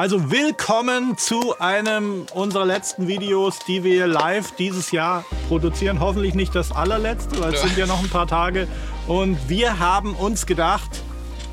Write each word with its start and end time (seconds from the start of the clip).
Also 0.00 0.30
willkommen 0.30 1.18
zu 1.18 1.58
einem 1.58 2.24
unserer 2.32 2.64
letzten 2.64 3.06
Videos, 3.06 3.58
die 3.68 3.84
wir 3.84 4.06
live 4.06 4.52
dieses 4.52 4.92
Jahr 4.92 5.26
produzieren. 5.46 6.00
Hoffentlich 6.00 6.32
nicht 6.32 6.54
das 6.54 6.72
allerletzte, 6.72 7.38
weil 7.38 7.52
es 7.52 7.60
sind 7.60 7.76
ja 7.76 7.84
noch 7.84 8.02
ein 8.02 8.08
paar 8.08 8.26
Tage. 8.26 8.66
Und 9.06 9.36
wir 9.50 9.78
haben 9.78 10.14
uns 10.14 10.46
gedacht, 10.46 10.88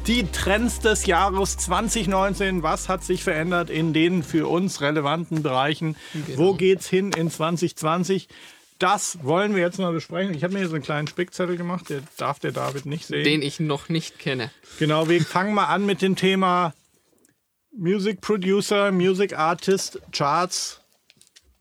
die 0.07 0.31
Trends 0.31 0.79
des 0.79 1.05
Jahres 1.07 1.57
2019, 1.57 2.63
was 2.63 2.88
hat 2.88 3.04
sich 3.04 3.21
verändert 3.21 3.70
in 3.70 3.92
den 3.92 4.24
für 4.24 4.48
uns 4.48 4.79
relevanten 4.79 5.44
Bereichen? 5.44 5.98
Genau. 6.14 6.38
Wo 6.38 6.54
geht's 6.54 6.88
hin 6.88 7.12
in 7.18 7.29
2020? 7.29 8.29
Das 8.79 9.18
wollen 9.24 9.56
wir 9.56 9.62
jetzt 9.62 9.78
mal 9.78 9.92
besprechen. 9.92 10.34
Ich 10.34 10.46
habe 10.46 10.54
mir 10.54 10.60
hier 10.60 10.70
so 10.70 10.76
einen 10.76 10.86
kleinen 10.86 11.08
Spickzettel 11.08 11.58
gemacht, 11.58 11.90
der 11.90 12.00
darf 12.16 12.40
der 12.40 12.54
David 12.54 12.86
nicht 12.86 13.08
sehen. 13.08 13.26
Den 13.26 13.42
ich 13.42 13.60
noch 13.60 13.90
nicht 13.90 14.20
kenne. 14.20 14.52
Genau, 14.79 15.10
wir 15.10 15.22
fangen 15.22 15.54
mal 15.54 15.66
an 15.66 15.86
mit 15.86 16.02
dem 16.02 16.16
Thema 16.16 16.73
Music 17.77 18.21
Producer, 18.21 18.91
Music 18.91 19.38
Artist, 19.38 20.02
Charts. 20.12 20.81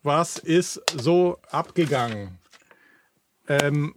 Was 0.01 0.37
ist 0.39 0.81
so 0.97 1.37
abgegangen? 1.51 2.39
Ähm, 3.47 3.93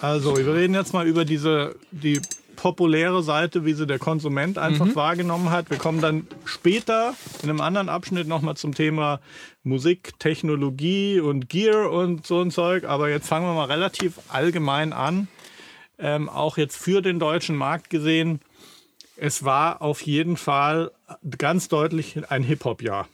also, 0.00 0.36
wir 0.36 0.54
reden 0.54 0.74
jetzt 0.74 0.92
mal 0.92 1.06
über 1.06 1.24
diese 1.24 1.76
die 1.92 2.20
populäre 2.56 3.22
Seite, 3.22 3.64
wie 3.64 3.74
sie 3.74 3.86
der 3.86 3.98
Konsument 3.98 4.58
einfach 4.58 4.96
wahrgenommen 4.96 5.50
hat. 5.50 5.70
Wir 5.70 5.78
kommen 5.78 6.00
dann 6.00 6.26
später 6.44 7.14
in 7.42 7.50
einem 7.50 7.60
anderen 7.60 7.88
Abschnitt 7.88 8.26
nochmal 8.26 8.56
zum 8.56 8.74
Thema 8.74 9.20
Musik, 9.62 10.18
Technologie 10.18 11.20
und 11.20 11.48
Gear 11.48 11.90
und 11.90 12.26
so 12.26 12.40
ein 12.40 12.50
Zeug. 12.50 12.84
Aber 12.84 13.10
jetzt 13.10 13.28
fangen 13.28 13.46
wir 13.46 13.54
mal 13.54 13.66
relativ 13.66 14.18
allgemein 14.28 14.92
an. 14.92 15.28
Ähm, 15.98 16.28
auch 16.28 16.56
jetzt 16.56 16.76
für 16.76 17.02
den 17.02 17.20
deutschen 17.20 17.54
Markt 17.54 17.90
gesehen. 17.90 18.40
Es 19.24 19.44
war 19.44 19.80
auf 19.80 20.02
jeden 20.02 20.36
Fall 20.36 20.90
ganz 21.38 21.68
deutlich 21.68 22.30
ein 22.30 22.42
Hip-Hop-Jahr. 22.42 23.08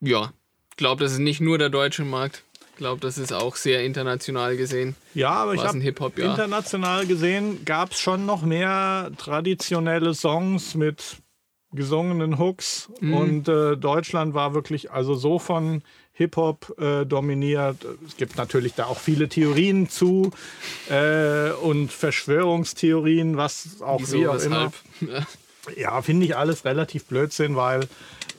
Ja, 0.00 0.32
ich 0.70 0.76
glaube, 0.76 1.02
das 1.02 1.12
ist 1.12 1.18
nicht 1.18 1.40
nur 1.40 1.58
der 1.58 1.68
deutsche 1.70 2.04
Markt. 2.04 2.42
Ich 2.72 2.76
glaube, 2.78 3.00
das 3.00 3.16
ist 3.18 3.32
auch 3.32 3.56
sehr 3.56 3.82
international 3.84 4.56
gesehen. 4.56 4.94
Ja, 5.14 5.30
aber 5.30 5.54
ich 5.54 5.60
War's 5.60 5.68
habe 5.68 5.78
ein 5.78 5.82
Hip-Hop-Jahr? 5.82 6.30
international 6.30 7.06
gesehen, 7.06 7.64
gab 7.64 7.92
es 7.92 7.98
schon 8.00 8.26
noch 8.26 8.42
mehr 8.42 9.10
traditionelle 9.16 10.14
Songs 10.14 10.74
mit 10.74 11.16
gesungenen 11.72 12.38
Hooks 12.38 12.88
Mhm. 13.00 13.14
und 13.14 13.48
äh, 13.48 13.76
Deutschland 13.76 14.34
war 14.34 14.54
wirklich 14.54 14.90
also 14.92 15.14
so 15.14 15.38
von 15.38 15.82
Hip-Hop 16.16 16.78
äh, 16.80 17.04
dominiert. 17.04 17.76
Es 18.06 18.16
gibt 18.16 18.36
natürlich 18.36 18.74
da 18.74 18.86
auch 18.86 18.98
viele 18.98 19.28
Theorien 19.28 19.88
zu 19.88 20.32
äh, 20.88 21.50
und 21.50 21.92
Verschwörungstheorien, 21.92 23.36
was 23.36 23.82
auch 23.82 24.00
Wieso, 24.00 24.18
wie 24.18 24.28
auch 24.28 24.40
immer. 24.40 24.72
Ja, 25.76 26.00
finde 26.00 26.24
ich 26.24 26.36
alles 26.36 26.64
relativ 26.64 27.06
Blödsinn, 27.06 27.56
weil 27.56 27.88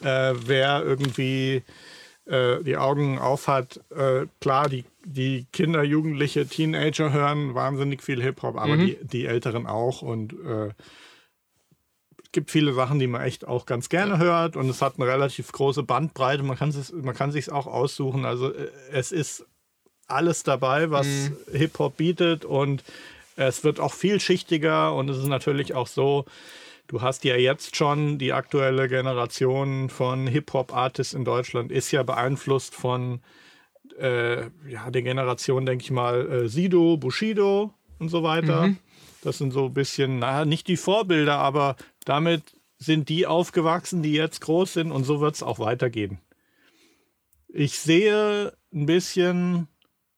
äh, 0.02 0.34
wer 0.46 0.82
irgendwie 0.82 1.62
äh, 2.26 2.64
die 2.64 2.78
Augen 2.78 3.20
auf 3.20 3.48
hat, 3.48 3.82
äh, 3.90 4.28
klar, 4.40 4.70
die, 4.70 4.86
die 5.04 5.46
Kinder, 5.52 5.84
Jugendliche, 5.84 6.48
Teenager 6.48 7.12
hören 7.12 7.54
wahnsinnig 7.54 8.02
viel 8.02 8.24
Hip-Hop, 8.24 8.58
aber 8.58 8.78
die, 8.78 8.98
die 9.02 9.26
Älteren 9.26 9.68
auch. 9.68 10.02
Und 10.02 10.34
äh, 10.34 10.70
gibt 12.38 12.52
viele 12.52 12.72
Sachen, 12.72 13.00
die 13.00 13.08
man 13.08 13.24
echt 13.24 13.48
auch 13.48 13.66
ganz 13.66 13.90
gerne 13.90 14.20
hört 14.20 14.56
und 14.56 14.70
es 14.70 14.84
hat 14.84 15.00
eine 15.00 15.08
relativ 15.08 15.52
große 15.52 15.82
Bandbreite. 15.82 16.44
Man 16.44 16.56
kann 16.56 16.70
es 16.70 16.94
man 16.94 17.16
kann 17.16 17.32
sich 17.32 17.52
auch 17.52 17.66
aussuchen. 17.66 18.26
Also 18.26 18.54
äh, 18.54 18.70
es 18.92 19.12
ist 19.12 19.44
alles 20.06 20.44
dabei, 20.44 20.92
was 20.92 21.08
Hip-Hop 21.52 21.98
bietet 21.98 22.46
und 22.46 22.84
es 23.38 23.64
wird 23.64 23.80
auch 23.80 23.92
vielschichtiger 23.92 24.94
und 24.94 25.10
es 25.10 25.18
ist 25.18 25.26
natürlich 25.26 25.74
auch 25.74 25.88
so, 25.88 26.26
du 26.86 27.02
hast 27.02 27.24
ja 27.24 27.36
jetzt 27.38 27.76
schon 27.76 28.20
die 28.20 28.34
aktuelle 28.34 28.88
Generation 28.88 29.90
von 29.90 30.28
Hip-Hop-Artists 30.28 31.16
in 31.16 31.26
Deutschland 31.26 31.72
ist 31.72 31.92
ja 31.92 32.04
beeinflusst 32.04 32.76
von 32.76 33.20
äh, 34.00 34.42
ja, 34.70 34.92
der 34.92 35.02
Generation, 35.02 35.66
denke 35.66 35.86
ich 35.86 35.90
mal, 35.90 36.44
äh, 36.44 36.48
Sido, 36.48 36.98
Bushido 36.98 37.74
und 37.98 38.10
so 38.10 38.22
weiter. 38.22 38.70
Das 39.24 39.40
sind 39.40 39.52
so 39.52 39.66
ein 39.66 39.74
bisschen, 39.74 40.20
naja, 40.20 40.46
nicht 40.46 40.68
die 40.68 40.78
Vorbilder, 40.78 41.40
aber 41.40 41.76
damit 42.08 42.56
sind 42.78 43.10
die 43.10 43.26
aufgewachsen, 43.26 44.04
die 44.04 44.14
jetzt 44.14 44.42
groß 44.42 44.74
sind 44.74 44.92
und 44.92 45.04
so 45.04 45.20
wird 45.20 45.36
es 45.36 45.44
auch 45.44 45.60
weitergehen. 45.60 46.20
Ich 47.48 47.80
sehe 47.80 48.54
ein 48.74 48.86
bisschen 48.86 49.68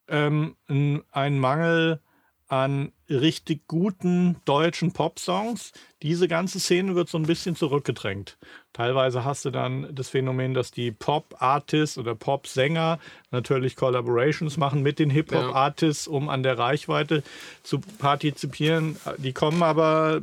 ähm, 0.07 0.55
einen 0.67 1.39
Mangel 1.39 2.01
an 2.49 2.91
richtig 3.09 3.67
guten 3.67 4.37
deutschen 4.45 4.91
Popsongs. 4.91 5.71
Diese 6.01 6.27
ganze 6.27 6.59
Szene 6.59 6.95
wird 6.95 7.07
so 7.07 7.17
ein 7.17 7.27
bisschen 7.27 7.55
zurückgedrängt. 7.55 8.37
Teilweise 8.73 9.23
hast 9.23 9.45
du 9.45 9.51
dann 9.51 9.87
das 9.93 10.09
Phänomen, 10.09 10.55
dass 10.55 10.71
die 10.71 10.91
Pop-Artists 10.91 11.99
oder 11.99 12.15
Pop-Sänger 12.15 12.99
natürlich 13.29 13.75
Collaborations 13.75 14.57
machen 14.57 14.81
mit 14.81 14.97
den 14.97 15.11
Hip-Hop-Artists, 15.11 16.07
um 16.07 16.27
an 16.27 16.41
der 16.41 16.57
Reichweite 16.57 17.23
zu 17.61 17.79
partizipieren. 17.79 18.97
Die 19.17 19.33
kommen 19.33 19.61
aber, 19.61 20.19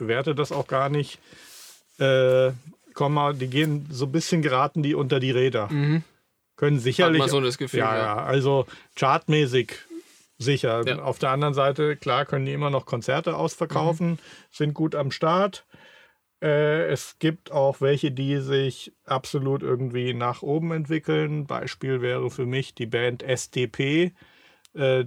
bewerte 0.00 0.34
das 0.34 0.50
auch 0.50 0.66
gar 0.66 0.88
nicht, 0.88 1.20
äh, 1.98 2.50
kommen, 2.94 3.14
mal- 3.14 3.34
die 3.34 3.46
gehen 3.48 3.86
so 3.90 4.06
ein 4.06 4.12
bisschen 4.12 4.42
geraten 4.42 4.82
die 4.82 4.94
unter 4.96 5.20
die 5.20 5.30
Räder. 5.30 5.68
Können 6.56 6.78
sicherlich. 6.80 7.22
Mhm. 7.22 7.28
so 7.28 7.40
das 7.40 7.56
Gefühl, 7.56 7.78
Ja, 7.80 7.96
ja. 7.96 8.16
also 8.24 8.66
chartmäßig 8.96 9.72
sicher. 10.38 10.82
Ja. 10.86 10.98
Auf 11.02 11.18
der 11.18 11.30
anderen 11.30 11.54
Seite, 11.54 11.96
klar, 11.96 12.24
können 12.26 12.46
die 12.46 12.52
immer 12.52 12.70
noch 12.70 12.84
Konzerte 12.86 13.36
ausverkaufen, 13.36 14.18
sind 14.50 14.74
gut 14.74 14.94
am 14.94 15.10
Start. 15.10 15.64
Äh, 16.42 16.86
es 16.86 17.18
gibt 17.18 17.52
auch 17.52 17.80
welche, 17.82 18.10
die 18.10 18.38
sich 18.40 18.92
absolut 19.04 19.62
irgendwie 19.62 20.14
nach 20.14 20.40
oben 20.42 20.72
entwickeln. 20.72 21.46
Beispiel 21.46 22.00
wäre 22.00 22.30
für 22.30 22.46
mich 22.46 22.74
die 22.74 22.86
Band 22.86 23.22
SDP, 23.22 24.12
äh, 24.74 25.04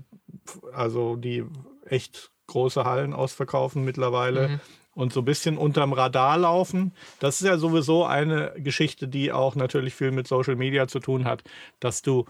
also 0.73 1.15
die 1.15 1.43
echt 1.85 2.29
große 2.47 2.83
Hallen 2.85 3.13
ausverkaufen 3.13 3.83
mittlerweile 3.83 4.59
und 4.95 5.13
so 5.13 5.21
ein 5.21 5.25
bisschen 5.25 5.57
unterm 5.57 5.93
Radar 5.93 6.37
laufen. 6.37 6.93
Das 7.19 7.41
ist 7.41 7.47
ja 7.47 7.57
sowieso 7.57 8.05
eine 8.05 8.53
Geschichte, 8.57 9.07
die 9.07 9.31
auch 9.31 9.55
natürlich 9.55 9.95
viel 9.95 10.11
mit 10.11 10.27
Social 10.27 10.55
Media 10.55 10.87
zu 10.87 10.99
tun 10.99 11.25
hat, 11.25 11.43
dass 11.79 12.01
du 12.01 12.25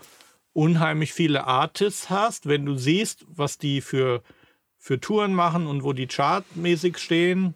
unheimlich 0.54 1.14
viele 1.14 1.46
Artists 1.46 2.10
hast, 2.10 2.48
wenn 2.48 2.66
du 2.66 2.76
siehst, 2.76 3.26
was 3.28 3.58
die 3.58 3.82
für, 3.82 4.22
für 4.78 5.00
Touren 5.00 5.34
machen 5.34 5.68
und 5.68 5.84
wo 5.84 5.94
die 5.94 6.08
chartmäßig 6.08 6.98
stehen. 6.98 7.56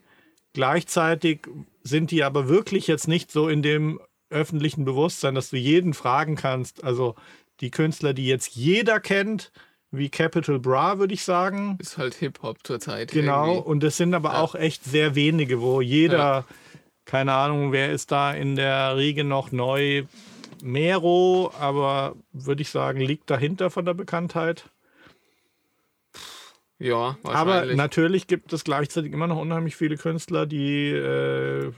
Gleichzeitig 0.53 1.47
sind 1.83 2.11
die 2.11 2.23
aber 2.23 2.49
wirklich 2.49 2.87
jetzt 2.87 3.07
nicht 3.07 3.31
so 3.31 3.47
in 3.47 3.61
dem 3.61 4.01
öffentlichen 4.29 4.83
Bewusstsein, 4.83 5.35
dass 5.35 5.51
du 5.51 5.57
jeden 5.57 5.93
fragen 5.93 6.35
kannst. 6.35 6.83
Also 6.83 7.15
die 7.61 7.71
Künstler, 7.71 8.13
die 8.13 8.25
jetzt 8.25 8.55
jeder 8.55 8.99
kennt, 8.99 9.51
wie 9.91 10.09
Capital 10.09 10.59
Bra, 10.59 10.99
würde 10.99 11.13
ich 11.13 11.23
sagen. 11.23 11.77
Ist 11.79 11.97
halt 11.97 12.13
Hip-Hop 12.15 12.57
zurzeit. 12.63 13.11
Genau, 13.11 13.47
irgendwie. 13.53 13.69
und 13.69 13.83
es 13.83 13.97
sind 13.97 14.13
aber 14.13 14.33
Ja. 14.33 14.41
auch 14.41 14.55
echt 14.55 14.83
sehr 14.83 15.15
wenige, 15.15 15.61
wo 15.61 15.81
jeder, 15.81 16.17
Ja. 16.17 16.45
keine 17.05 17.33
Ahnung, 17.33 17.71
wer 17.71 17.91
ist 17.91 18.11
da 18.11 18.33
in 18.33 18.55
der 18.55 18.97
Riege 18.97 19.23
noch 19.23 19.51
neu? 19.51 20.03
Mero, 20.63 21.53
aber 21.59 22.15
würde 22.33 22.63
ich 22.63 22.69
sagen, 22.69 22.99
liegt 22.99 23.29
dahinter 23.29 23.69
von 23.69 23.85
der 23.85 23.93
Bekanntheit. 23.93 24.65
Ja, 26.79 27.17
Aber 27.23 27.45
wahrscheinlich. 27.51 27.77
natürlich 27.77 28.27
gibt 28.27 28.53
es 28.53 28.63
gleichzeitig 28.63 29.11
immer 29.11 29.27
noch 29.27 29.39
unheimlich 29.39 29.75
viele 29.75 29.97
Künstler, 29.97 30.45
die 30.45 30.89
äh, 30.91 31.71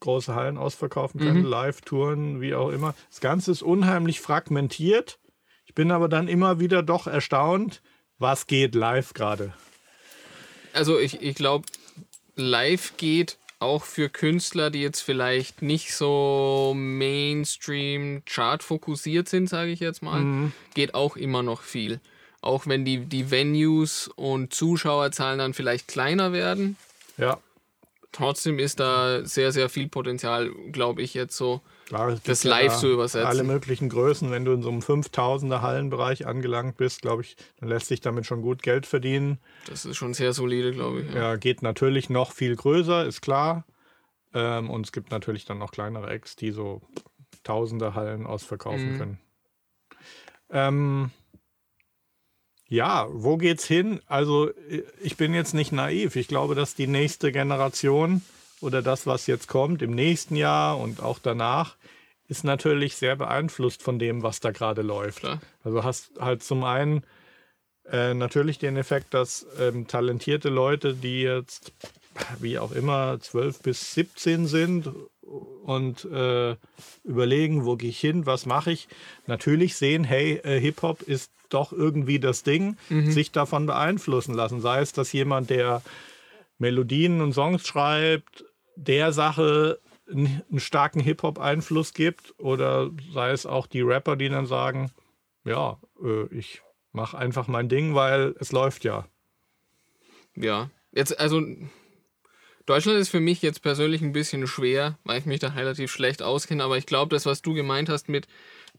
große 0.00 0.34
Hallen 0.34 0.58
ausverkaufen 0.58 1.18
können, 1.20 1.40
Mhm. 1.40 1.46
Live-Touren, 1.46 2.40
wie 2.42 2.54
auch 2.54 2.68
immer. 2.70 2.94
Das 3.10 3.20
Ganze 3.20 3.50
ist 3.52 3.62
unheimlich 3.62 4.20
fragmentiert. 4.20 5.18
Bin 5.76 5.92
aber 5.92 6.08
dann 6.08 6.26
immer 6.26 6.58
wieder 6.58 6.82
doch 6.82 7.06
erstaunt, 7.06 7.82
was 8.18 8.46
geht 8.46 8.74
live 8.74 9.12
gerade. 9.12 9.52
Also 10.72 10.98
ich, 10.98 11.20
ich 11.22 11.34
glaube, 11.36 11.66
live 12.34 12.96
geht 12.96 13.36
auch 13.58 13.84
für 13.84 14.08
Künstler, 14.08 14.70
die 14.70 14.80
jetzt 14.80 15.02
vielleicht 15.02 15.60
nicht 15.60 15.94
so 15.94 16.72
Mainstream 16.74 18.22
Chart 18.24 18.62
fokussiert 18.62 19.28
sind, 19.28 19.48
sage 19.48 19.70
ich 19.70 19.80
jetzt 19.80 20.02
mal, 20.02 20.22
Mhm. 20.24 20.52
geht 20.74 20.94
auch 20.94 21.14
immer 21.16 21.42
noch 21.42 21.60
viel. 21.60 22.00
Auch 22.40 22.66
wenn 22.66 22.86
die, 22.86 22.98
die 23.04 23.30
Venues 23.30 24.08
und 24.16 24.54
Zuschauerzahlen 24.54 25.38
dann 25.38 25.52
vielleicht 25.54 25.88
kleiner 25.88 26.32
werden, 26.32 26.76
Ja, 27.18 27.38
trotzdem 28.12 28.58
ist 28.58 28.80
da 28.80 29.24
sehr, 29.26 29.52
sehr 29.52 29.68
viel 29.68 29.88
Potenzial, 29.88 30.50
glaube 30.72 31.02
ich, 31.02 31.12
jetzt 31.12 31.36
so. 31.36 31.60
Klar, 31.86 32.16
Das 32.24 32.42
ja 32.42 32.50
live 32.50 32.72
da 32.72 32.78
zu 32.78 32.92
übersetzen. 32.92 33.26
Alle 33.28 33.44
möglichen 33.44 33.88
Größen. 33.88 34.30
Wenn 34.30 34.44
du 34.44 34.52
in 34.52 34.60
so 34.62 34.68
einem 34.70 34.80
5000er 34.80 35.60
Hallenbereich 35.62 36.26
angelangt 36.26 36.76
bist, 36.76 37.00
glaube 37.00 37.22
ich, 37.22 37.36
dann 37.60 37.68
lässt 37.68 37.86
sich 37.86 38.00
damit 38.00 38.26
schon 38.26 38.42
gut 38.42 38.62
Geld 38.62 38.86
verdienen. 38.86 39.38
Das 39.68 39.84
ist 39.84 39.96
schon 39.96 40.12
sehr 40.12 40.32
solide, 40.32 40.72
glaube 40.72 41.02
ich. 41.02 41.08
Ja. 41.14 41.16
Ja, 41.32 41.36
geht 41.36 41.62
natürlich 41.62 42.10
noch 42.10 42.32
viel 42.32 42.56
größer, 42.56 43.06
ist 43.06 43.20
klar. 43.22 43.64
Ähm, 44.34 44.68
und 44.68 44.84
es 44.84 44.92
gibt 44.92 45.10
natürlich 45.12 45.44
dann 45.44 45.58
noch 45.58 45.70
kleinere 45.70 46.08
Acts, 46.10 46.34
die 46.36 46.50
so 46.50 46.82
Tausende 47.44 47.94
Hallen 47.94 48.26
ausverkaufen 48.26 48.94
Mhm. 48.94 48.98
können. 48.98 49.18
Ähm, 50.50 51.10
Ja, 52.68 53.06
wo 53.10 53.36
geht's 53.36 53.64
hin? 53.64 54.00
Also 54.06 54.50
ich 55.00 55.16
bin 55.16 55.32
jetzt 55.34 55.54
nicht 55.54 55.70
naiv. 55.70 56.16
Ich 56.16 56.26
glaube, 56.26 56.56
dass 56.56 56.74
die 56.74 56.88
nächste 56.88 57.30
Generation 57.30 58.22
oder 58.60 58.82
das, 58.82 59.06
was 59.06 59.26
jetzt 59.26 59.48
kommt 59.48 59.82
im 59.82 59.92
nächsten 59.92 60.36
Jahr 60.36 60.78
und 60.78 61.02
auch 61.02 61.18
danach, 61.18 61.76
ist 62.28 62.44
natürlich 62.44 62.96
sehr 62.96 63.16
beeinflusst 63.16 63.82
von 63.82 63.98
dem, 63.98 64.22
was 64.22 64.40
da 64.40 64.50
gerade 64.50 64.82
läuft. 64.82 65.20
Klar. 65.20 65.40
Also 65.62 65.84
hast 65.84 66.10
halt 66.18 66.42
zum 66.42 66.64
einen 66.64 67.04
äh, 67.90 68.14
natürlich 68.14 68.58
den 68.58 68.76
Effekt, 68.76 69.14
dass 69.14 69.46
ähm, 69.60 69.86
talentierte 69.86 70.48
Leute, 70.48 70.94
die 70.94 71.22
jetzt 71.22 71.72
wie 72.40 72.58
auch 72.58 72.72
immer 72.72 73.20
12 73.20 73.60
bis 73.60 73.94
17 73.94 74.46
sind 74.46 74.90
und 75.64 76.04
äh, 76.06 76.56
überlegen, 77.04 77.64
wo 77.64 77.76
gehe 77.76 77.90
ich 77.90 78.00
hin, 78.00 78.26
was 78.26 78.46
mache 78.46 78.72
ich, 78.72 78.88
natürlich 79.26 79.76
sehen, 79.76 80.04
hey, 80.04 80.40
äh, 80.42 80.58
Hip-Hop 80.60 81.02
ist 81.02 81.30
doch 81.48 81.72
irgendwie 81.72 82.18
das 82.18 82.42
Ding, 82.42 82.76
sich 82.88 83.30
davon 83.30 83.66
beeinflussen 83.66 84.34
lassen. 84.34 84.60
Sei 84.60 84.80
es, 84.80 84.92
dass 84.92 85.12
jemand, 85.12 85.48
der 85.48 85.80
Melodien 86.58 87.20
und 87.20 87.32
Songs 87.32 87.66
schreibt, 87.66 88.44
der 88.76 89.12
Sache 89.12 89.80
einen 90.10 90.44
starken 90.58 91.00
Hip-Hop-Einfluss 91.00 91.92
gibt 91.92 92.34
oder 92.38 92.90
sei 93.12 93.30
es 93.30 93.46
auch 93.46 93.66
die 93.66 93.80
Rapper, 93.80 94.16
die 94.16 94.28
dann 94.28 94.46
sagen, 94.46 94.92
ja, 95.44 95.80
äh, 96.02 96.26
ich 96.34 96.62
mache 96.92 97.18
einfach 97.18 97.48
mein 97.48 97.68
Ding, 97.68 97.94
weil 97.94 98.34
es 98.38 98.52
läuft 98.52 98.84
ja. 98.84 99.06
Ja, 100.36 100.70
jetzt, 100.92 101.18
also 101.18 101.42
Deutschland 102.66 102.98
ist 102.98 103.08
für 103.08 103.20
mich 103.20 103.42
jetzt 103.42 103.62
persönlich 103.62 104.02
ein 104.02 104.12
bisschen 104.12 104.46
schwer, 104.46 104.98
weil 105.04 105.18
ich 105.18 105.26
mich 105.26 105.40
da 105.40 105.48
relativ 105.48 105.90
schlecht 105.90 106.22
auskenne, 106.22 106.64
aber 106.64 106.76
ich 106.76 106.86
glaube, 106.86 107.14
das, 107.14 107.26
was 107.26 107.42
du 107.42 107.54
gemeint 107.54 107.88
hast 107.88 108.08
mit 108.08 108.26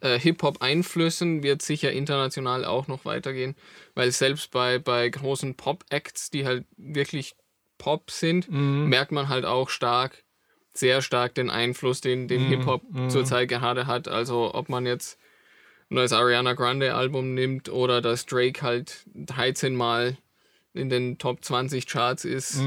äh, 0.01 0.19
Hip-Hop-Einflüssen, 0.19 1.41
wird 1.41 1.61
sicher 1.61 1.91
international 1.91 2.65
auch 2.65 2.87
noch 2.87 3.05
weitergehen, 3.05 3.55
weil 3.95 4.11
selbst 4.11 4.51
bei, 4.51 4.79
bei 4.79 5.09
großen 5.09 5.55
Pop-Acts, 5.55 6.29
die 6.29 6.45
halt 6.45 6.65
wirklich 6.75 7.35
Pop 7.77 8.11
sind, 8.11 8.47
merkt 8.49 9.11
man 9.11 9.29
halt 9.29 9.45
auch 9.45 9.69
stark, 9.69 10.23
sehr 10.73 11.01
stark 11.01 11.33
den 11.35 11.49
Einfluss, 11.49 12.01
den, 12.01 12.27
den 12.27 12.41
Hip-Hop 12.47 12.83
zurzeit 13.09 13.49
gerade 13.49 13.87
hat. 13.87 14.07
Also 14.07 14.53
ob 14.53 14.69
man 14.69 14.85
jetzt 14.85 15.19
ein 15.89 15.95
neues 15.95 16.13
Ariana 16.13 16.53
Grande 16.53 16.93
Album 16.95 17.33
nimmt 17.33 17.69
oder 17.69 18.01
dass 18.01 18.25
Drake 18.25 18.61
halt 18.61 19.05
13 19.15 19.75
Mal 19.75 20.17
in 20.73 20.89
den 20.89 21.17
Top 21.17 21.43
20 21.43 21.87
Charts 21.87 22.25
ist, 22.25 22.61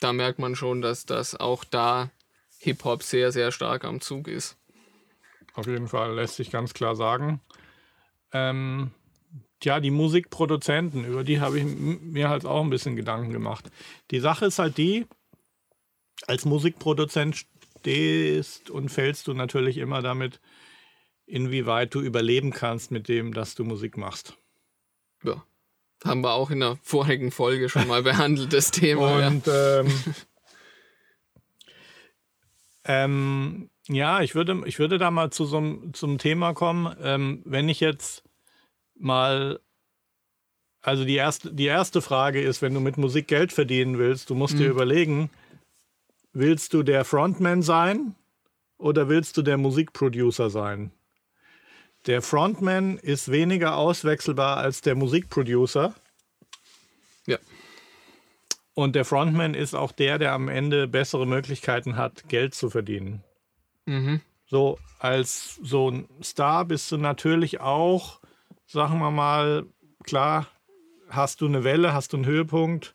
da 0.00 0.12
merkt 0.12 0.38
man 0.38 0.54
schon, 0.54 0.80
dass 0.82 1.06
das 1.06 1.38
auch 1.38 1.64
da 1.64 2.10
Hip-Hop 2.58 3.02
sehr, 3.02 3.32
sehr 3.32 3.50
stark 3.52 3.84
am 3.84 4.00
Zug 4.00 4.28
ist. 4.28 4.56
Auf 5.54 5.66
jeden 5.66 5.88
Fall 5.88 6.14
lässt 6.14 6.36
sich 6.36 6.50
ganz 6.50 6.74
klar 6.74 6.94
sagen. 6.94 7.40
Ähm, 8.32 8.92
tja, 9.60 9.80
die 9.80 9.90
Musikproduzenten, 9.90 11.04
über 11.04 11.22
die 11.22 11.40
habe 11.40 11.58
ich 11.58 11.64
mir 11.64 12.28
halt 12.28 12.44
auch 12.44 12.62
ein 12.62 12.70
bisschen 12.70 12.96
Gedanken 12.96 13.32
gemacht. 13.32 13.70
Die 14.10 14.20
Sache 14.20 14.46
ist 14.46 14.58
halt 14.58 14.78
die, 14.78 15.06
als 16.26 16.44
Musikproduzent 16.44 17.46
stehst 17.80 18.70
und 18.70 18.88
fällst 18.88 19.26
du 19.26 19.34
natürlich 19.34 19.78
immer 19.78 20.02
damit, 20.02 20.40
inwieweit 21.26 21.94
du 21.94 22.00
überleben 22.00 22.50
kannst 22.50 22.90
mit 22.90 23.08
dem, 23.08 23.32
dass 23.32 23.54
du 23.54 23.64
Musik 23.64 23.96
machst. 23.96 24.36
Ja. 25.22 25.44
Haben 26.04 26.22
wir 26.22 26.32
auch 26.32 26.50
in 26.50 26.60
der 26.60 26.78
vorigen 26.82 27.30
Folge 27.30 27.68
schon 27.68 27.86
mal 27.86 28.02
behandelt, 28.02 28.52
das 28.52 28.70
Thema. 28.70 29.20
ja. 29.20 29.28
Und 29.28 29.46
ähm, 29.46 29.86
ähm, 32.84 33.70
ja, 33.86 34.22
ich 34.22 34.34
würde, 34.34 34.62
ich 34.64 34.78
würde 34.78 34.98
da 34.98 35.10
mal 35.10 35.30
zu 35.30 35.44
so 35.44 35.90
zum 35.92 36.18
Thema 36.18 36.54
kommen. 36.54 36.94
Ähm, 37.02 37.42
wenn 37.44 37.68
ich 37.68 37.80
jetzt 37.80 38.24
mal, 39.00 39.60
also 40.82 41.04
die 41.04 41.16
erste, 41.16 41.52
die 41.52 41.66
erste 41.66 42.02
Frage 42.02 42.40
ist, 42.40 42.62
wenn 42.62 42.74
du 42.74 42.80
mit 42.80 42.96
Musik 42.96 43.28
Geld 43.28 43.52
verdienen 43.52 43.98
willst, 43.98 44.30
du 44.30 44.34
musst 44.34 44.58
dir 44.58 44.70
überlegen, 44.70 45.30
willst 46.32 46.74
du 46.74 46.82
der 46.82 47.04
Frontman 47.04 47.62
sein 47.62 48.14
oder 48.78 49.08
willst 49.08 49.36
du 49.36 49.42
der 49.42 49.56
Musikproducer 49.56 50.50
sein? 50.50 50.92
Der 52.06 52.22
Frontman 52.22 52.96
ist 52.96 53.30
weniger 53.30 53.76
auswechselbar 53.76 54.56
als 54.56 54.80
der 54.80 54.94
Musikproducer. 54.94 55.94
ja. 57.26 57.38
Und 58.72 58.94
der 58.94 59.04
Frontman 59.04 59.52
ist 59.52 59.74
auch 59.74 59.92
der, 59.92 60.18
der 60.18 60.32
am 60.32 60.48
Ende 60.48 60.88
bessere 60.88 61.26
Möglichkeiten 61.26 61.96
hat, 61.96 62.28
Geld 62.28 62.54
zu 62.54 62.70
verdienen. 62.70 63.22
Mhm. 63.84 64.22
So, 64.46 64.78
als 64.98 65.56
so 65.62 65.90
ein 65.90 66.08
Star 66.22 66.64
bist 66.64 66.90
du 66.90 66.96
natürlich 66.96 67.60
auch, 67.60 68.19
sagen 68.70 68.98
wir 68.98 69.10
mal, 69.10 69.66
klar, 70.04 70.46
hast 71.08 71.40
du 71.40 71.46
eine 71.46 71.64
Welle, 71.64 71.92
hast 71.92 72.12
du 72.12 72.18
einen 72.18 72.26
Höhepunkt 72.26 72.94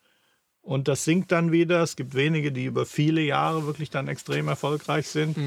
und 0.61 0.87
das 0.87 1.03
sinkt 1.03 1.31
dann 1.31 1.51
wieder. 1.51 1.83
Es 1.83 1.95
gibt 1.95 2.15
wenige, 2.15 2.51
die 2.51 2.65
über 2.65 2.85
viele 2.85 3.21
Jahre 3.21 3.65
wirklich 3.65 3.89
dann 3.89 4.07
extrem 4.07 4.47
erfolgreich 4.47 5.07
sind. 5.07 5.37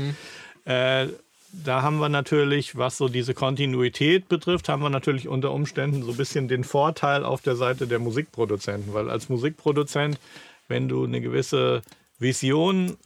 Äh, 0.65 1.09
da 1.53 1.81
haben 1.81 1.99
wir 1.99 2.11
natürlich, 2.11 2.77
was 2.77 2.99
so 2.99 3.09
diese 3.09 3.33
Kontinuität 3.33 4.29
betrifft, 4.29 4.69
haben 4.69 4.83
wir 4.83 4.91
natürlich 4.91 5.29
unter 5.29 5.51
Umständen 5.53 6.03
so 6.03 6.11
ein 6.11 6.17
bisschen 6.17 6.47
den 6.47 6.63
Vorteil 6.63 7.25
auf 7.25 7.41
der 7.41 7.57
Seite 7.57 7.87
der 7.87 7.99
Musikproduzenten, 7.99 8.93
weil 8.93 9.09
als 9.09 9.31
Musikproduzent, 9.31 10.21
wenn 10.69 10.89
du 10.89 11.05
eine 11.05 11.23
gewisse 11.23 11.81
Vision, 12.19 12.99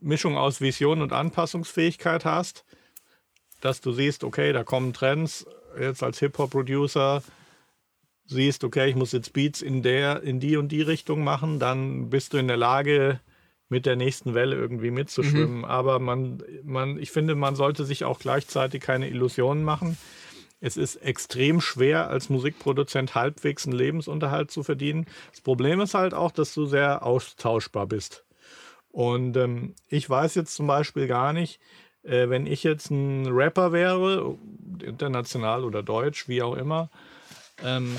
Mischung 0.00 0.38
aus 0.38 0.62
Vision 0.62 1.02
und 1.02 1.12
Anpassungsfähigkeit 1.12 2.24
hast, 2.24 2.64
dass 3.60 3.82
du 3.82 3.92
siehst, 3.92 4.24
okay, 4.24 4.54
da 4.54 4.64
kommen 4.64 4.94
Trends, 4.94 5.46
jetzt 5.78 6.02
als 6.02 6.18
Hip-Hop-Producer 6.18 7.22
siehst, 8.26 8.64
okay, 8.64 8.88
ich 8.88 8.96
muss 8.96 9.12
jetzt 9.12 9.32
Beats 9.32 9.62
in 9.62 9.82
der, 9.82 10.22
in 10.22 10.40
die 10.40 10.56
und 10.56 10.68
die 10.68 10.82
Richtung 10.82 11.24
machen, 11.24 11.58
dann 11.58 12.10
bist 12.10 12.32
du 12.32 12.38
in 12.38 12.48
der 12.48 12.56
Lage, 12.56 13.20
mit 13.68 13.86
der 13.86 13.96
nächsten 13.96 14.34
Welle 14.34 14.56
irgendwie 14.56 14.90
mitzuschwimmen. 14.90 15.64
Aber 15.64 15.98
man, 15.98 16.42
man, 16.62 16.98
ich 16.98 17.10
finde, 17.10 17.34
man 17.34 17.56
sollte 17.56 17.84
sich 17.84 18.04
auch 18.04 18.18
gleichzeitig 18.18 18.82
keine 18.82 19.08
Illusionen 19.08 19.64
machen. 19.64 19.96
Es 20.60 20.76
ist 20.76 20.96
extrem 20.96 21.60
schwer, 21.60 22.08
als 22.08 22.30
Musikproduzent 22.30 23.14
halbwegs 23.14 23.66
einen 23.66 23.76
Lebensunterhalt 23.76 24.50
zu 24.50 24.62
verdienen. 24.62 25.06
Das 25.30 25.40
Problem 25.40 25.80
ist 25.80 25.94
halt 25.94 26.14
auch, 26.14 26.30
dass 26.30 26.54
du 26.54 26.66
sehr 26.66 27.04
austauschbar 27.04 27.86
bist. 27.86 28.24
Und 28.90 29.36
ähm, 29.36 29.74
ich 29.88 30.08
weiß 30.08 30.36
jetzt 30.36 30.54
zum 30.54 30.66
Beispiel 30.66 31.08
gar 31.08 31.32
nicht, 31.32 31.58
äh, 32.04 32.28
wenn 32.28 32.46
ich 32.46 32.62
jetzt 32.62 32.90
ein 32.90 33.26
Rapper 33.26 33.72
wäre, 33.72 34.36
international 34.84 35.64
oder 35.64 35.82
deutsch, 35.82 36.28
wie 36.28 36.42
auch 36.42 36.54
immer, 36.54 36.90
ähm, 37.62 37.96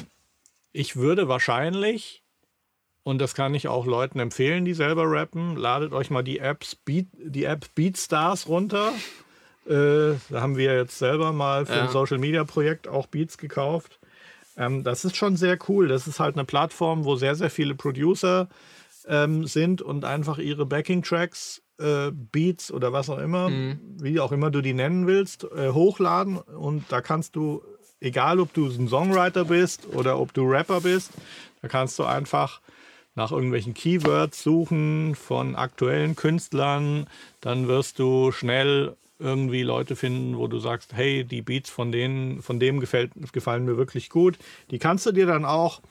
ich 0.71 0.95
würde 0.95 1.27
wahrscheinlich, 1.27 2.23
und 3.03 3.19
das 3.19 3.35
kann 3.35 3.53
ich 3.55 3.67
auch 3.67 3.85
Leuten 3.85 4.19
empfehlen, 4.19 4.65
die 4.65 4.73
selber 4.73 5.09
rappen, 5.09 5.55
ladet 5.55 5.93
euch 5.93 6.09
mal 6.09 6.23
die, 6.23 6.39
Apps 6.39 6.75
Beat, 6.75 7.07
die 7.13 7.45
App 7.45 7.73
Beatstars 7.75 8.47
runter. 8.47 8.91
Äh, 9.67 10.17
da 10.29 10.41
haben 10.41 10.57
wir 10.57 10.75
jetzt 10.75 10.99
selber 10.99 11.31
mal 11.33 11.65
für 11.65 11.73
Ja. 11.73 11.83
ein 11.83 11.89
Social 11.89 12.17
Media 12.17 12.43
Projekt 12.43 12.87
auch 12.87 13.07
Beats 13.07 13.37
gekauft. 13.37 13.99
Ähm, 14.57 14.83
das 14.83 15.05
ist 15.05 15.15
schon 15.15 15.37
sehr 15.37 15.57
cool. 15.67 15.87
Das 15.87 16.07
ist 16.07 16.19
halt 16.19 16.35
eine 16.35 16.45
Plattform, 16.45 17.03
wo 17.05 17.15
sehr, 17.15 17.35
sehr 17.35 17.49
viele 17.49 17.73
Producer 17.75 18.47
ähm, 19.07 19.45
sind 19.47 19.81
und 19.81 20.05
einfach 20.05 20.37
ihre 20.37 20.65
Backing-Tracks, 20.65 21.59
äh, 21.59 21.64
Beats 22.11 22.71
oder 22.71 22.93
was 22.93 23.09
auch 23.09 23.17
immer, 23.17 23.49
wie 23.99 24.19
auch 24.19 24.31
immer 24.31 24.49
du 24.51 24.61
die 24.61 24.73
nennen 24.73 25.07
willst, 25.07 25.43
äh, 25.55 25.71
hochladen. 25.71 26.37
Und 26.37 26.85
da 26.89 27.01
kannst 27.01 27.35
du, 27.35 27.61
egal 27.99 28.39
ob 28.39 28.53
du 28.53 28.67
ein 28.67 28.87
Songwriter 28.87 29.45
bist 29.45 29.87
oder 29.91 30.19
ob 30.19 30.33
du 30.33 30.43
Rapper 30.49 30.81
bist, 30.81 31.11
da 31.61 31.67
kannst 31.67 31.99
du 31.99 32.03
einfach 32.03 32.61
nach 33.15 33.31
irgendwelchen 33.31 33.73
Keywords 33.73 34.43
suchen 34.43 35.15
von 35.15 35.55
aktuellen 35.55 36.15
Künstlern. 36.15 37.07
Dann 37.41 37.67
wirst 37.67 37.99
du 37.99 38.31
schnell 38.31 38.95
irgendwie 39.19 39.63
Leute 39.63 39.95
finden, 39.95 40.37
wo 40.37 40.47
du 40.47 40.59
sagst, 40.59 40.93
hey, 40.93 41.23
die 41.23 41.41
Beats 41.41 41.69
von 41.69 41.91
denen, 41.91 42.41
von 42.41 42.59
dem 42.59 42.79
gefällt, 42.81 43.11
gefallen 43.31 43.65
mir 43.65 43.77
wirklich 43.77 44.09
gut. 44.09 44.37
Die 44.71 44.79
kannst 44.79 45.05
du 45.05 45.13
dir 45.13 45.25
dann 45.25 45.45
auch 45.45 45.81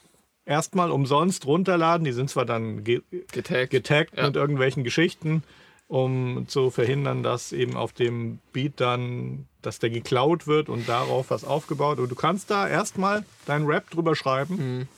erstmal 0.45 0.91
umsonst 0.91 1.47
runterladen. 1.47 2.05
Die 2.05 2.13
sind 2.13 2.29
zwar 2.29 2.45
dann 2.45 2.85
ge 2.85 3.01
Getaggt. 3.33 3.71
getaggt 3.71 4.17
Ja. 4.17 4.27
mit 4.27 4.37
irgendwelchen 4.37 4.85
Geschichten, 4.85 5.43
um 5.89 6.47
zu 6.49 6.71
verhindern, 6.71 7.23
dass 7.23 7.53
eben 7.53 7.77
auf 7.77 7.93
dem 7.93 8.39
Beat 8.53 8.81
dann, 8.81 9.47
dass 9.63 9.79
der 9.79 9.91
geklaut 9.91 10.47
wird 10.47 10.69
und 10.69 10.89
darauf 10.89 11.31
was 11.31 11.45
aufgebaut. 11.45 11.99
Und 11.99 12.11
du 12.11 12.15
kannst 12.15 12.51
da 12.51 12.69
erstmal 12.69 13.25
deinen 13.47 13.67
Rap 13.67 13.91
drüber 13.91 14.17
schreiben 14.17 14.89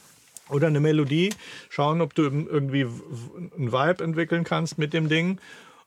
oder 0.48 0.68
eine 0.68 0.80
Melodie, 0.80 1.30
schauen, 1.68 2.00
ob 2.00 2.14
du 2.14 2.22
irgendwie 2.22 2.86
einen 3.56 3.72
Vibe 3.72 4.04
entwickeln 4.04 4.44
kannst 4.44 4.78
mit 4.78 4.92
dem 4.92 5.08
Ding. 5.08 5.40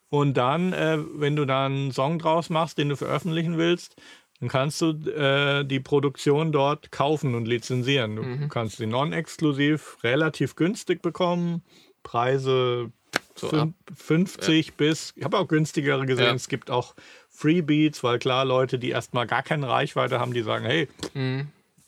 Und 0.10 0.36
dann, 0.36 0.74
äh, 0.74 0.98
wenn 1.16 1.36
du 1.36 1.46
da 1.46 1.68
einen 1.68 1.92
Song 1.92 2.20
draus 2.20 2.50
machst, 2.50 2.78
den 2.78 2.90
du 2.90 2.96
veröffentlichen 2.96 3.58
willst, 3.58 3.96
dann 4.40 4.50
kannst 4.50 4.82
du 4.82 4.92
äh, 5.12 5.64
die 5.66 5.80
Produktion 5.80 6.52
dort 6.52 6.92
kaufen 6.92 7.36
und 7.36 7.48
lizenzieren. 7.48 8.16
Du 8.16 8.48
kannst 8.48 8.78
sie 8.78 8.88
non-exklusiv 8.88 9.98
relativ 10.04 10.56
günstig 10.56 11.02
bekommen. 11.02 11.62
Preise 12.04 12.92
So 13.40 13.50
ab- 13.52 13.70
50 13.96 14.74
bis, 14.76 15.14
ich 15.16 15.24
habe 15.24 15.38
auch 15.38 15.48
günstigere 15.48 16.06
gesehen. 16.06 16.26
Ja. 16.26 16.34
Es 16.34 16.48
gibt 16.50 16.70
auch 16.72 16.96
Freebeats, 17.30 18.04
weil 18.04 18.20
klar, 18.20 18.46
Leute, 18.46 18.80
die 18.80 18.90
erstmal 18.90 19.28
gar 19.28 19.44
keine 19.44 19.68
Reichweite 19.70 20.20
haben, 20.20 20.34
die 20.34 20.42
sagen, 20.42 20.66
hey, 20.66 20.88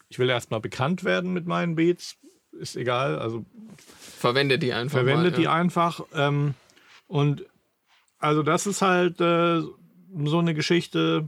ich 0.10 0.20
will 0.20 0.29
erstmal 0.29 0.60
bekannt 0.62 1.03
werden 1.03 1.34
mit 1.34 1.46
meinen 1.46 1.75
Beats, 1.75 2.17
ist 2.51 2.75
egal, 2.75 3.17
also 3.20 3.46
Verwendet 4.17 4.62
die 4.63 4.74
einfach. 4.74 5.00
verwendet 5.00 5.34
mal, 5.34 5.38
die 5.38 5.43
ja. 5.43 5.53
einfach. 5.53 6.01
Ähm, 6.13 6.53
und 7.08 7.46
also 8.20 8.43
das 8.43 8.67
ist 8.67 8.81
halt 8.81 9.20
äh, 9.20 9.62
so 9.62 10.39
eine 10.39 10.53
Geschichte, 10.53 11.27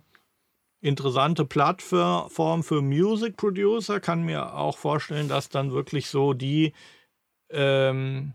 interessante 0.81 1.45
Plattform 1.45 2.63
für 2.63 2.81
Music 2.81 3.37
Producer. 3.37 3.99
Kann 3.99 4.23
mir 4.23 4.53
auch 4.53 4.77
vorstellen, 4.77 5.27
dass 5.29 5.49
dann 5.49 5.71
wirklich 5.71 6.07
so 6.09 6.33
die, 6.33 6.73
ähm, 7.49 8.33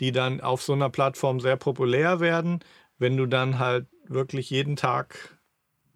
die 0.00 0.12
dann 0.12 0.40
auf 0.40 0.62
so 0.62 0.72
einer 0.72 0.90
Plattform 0.90 1.40
sehr 1.40 1.56
populär 1.56 2.20
werden, 2.20 2.60
wenn 2.98 3.16
du 3.16 3.26
dann 3.26 3.58
halt 3.58 3.86
wirklich 4.08 4.50
jeden 4.50 4.76
Tag 4.76 5.38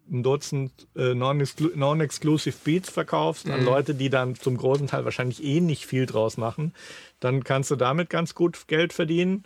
ein 0.09 0.21
Dutzend 0.21 0.87
äh, 0.95 1.13
non-exclu- 1.13 1.75
non-exclusive 1.75 2.55
Beats 2.63 2.89
verkaufst 2.91 3.49
an 3.49 3.65
Leute, 3.65 3.95
die 3.95 4.09
dann 4.09 4.35
zum 4.35 4.55
großen 4.55 4.87
Teil 4.87 5.03
wahrscheinlich 5.03 5.43
eh 5.43 5.61
nicht 5.61 5.87
viel 5.87 6.05
draus 6.05 6.37
machen, 6.37 6.73
dann 7.19 7.43
kannst 7.43 7.71
du 7.71 7.75
damit 7.75 8.11
ganz 8.11 8.35
gut 8.35 8.67
Geld 8.67 8.93
verdienen. 8.93 9.43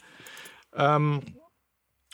Ähm, 0.76 1.22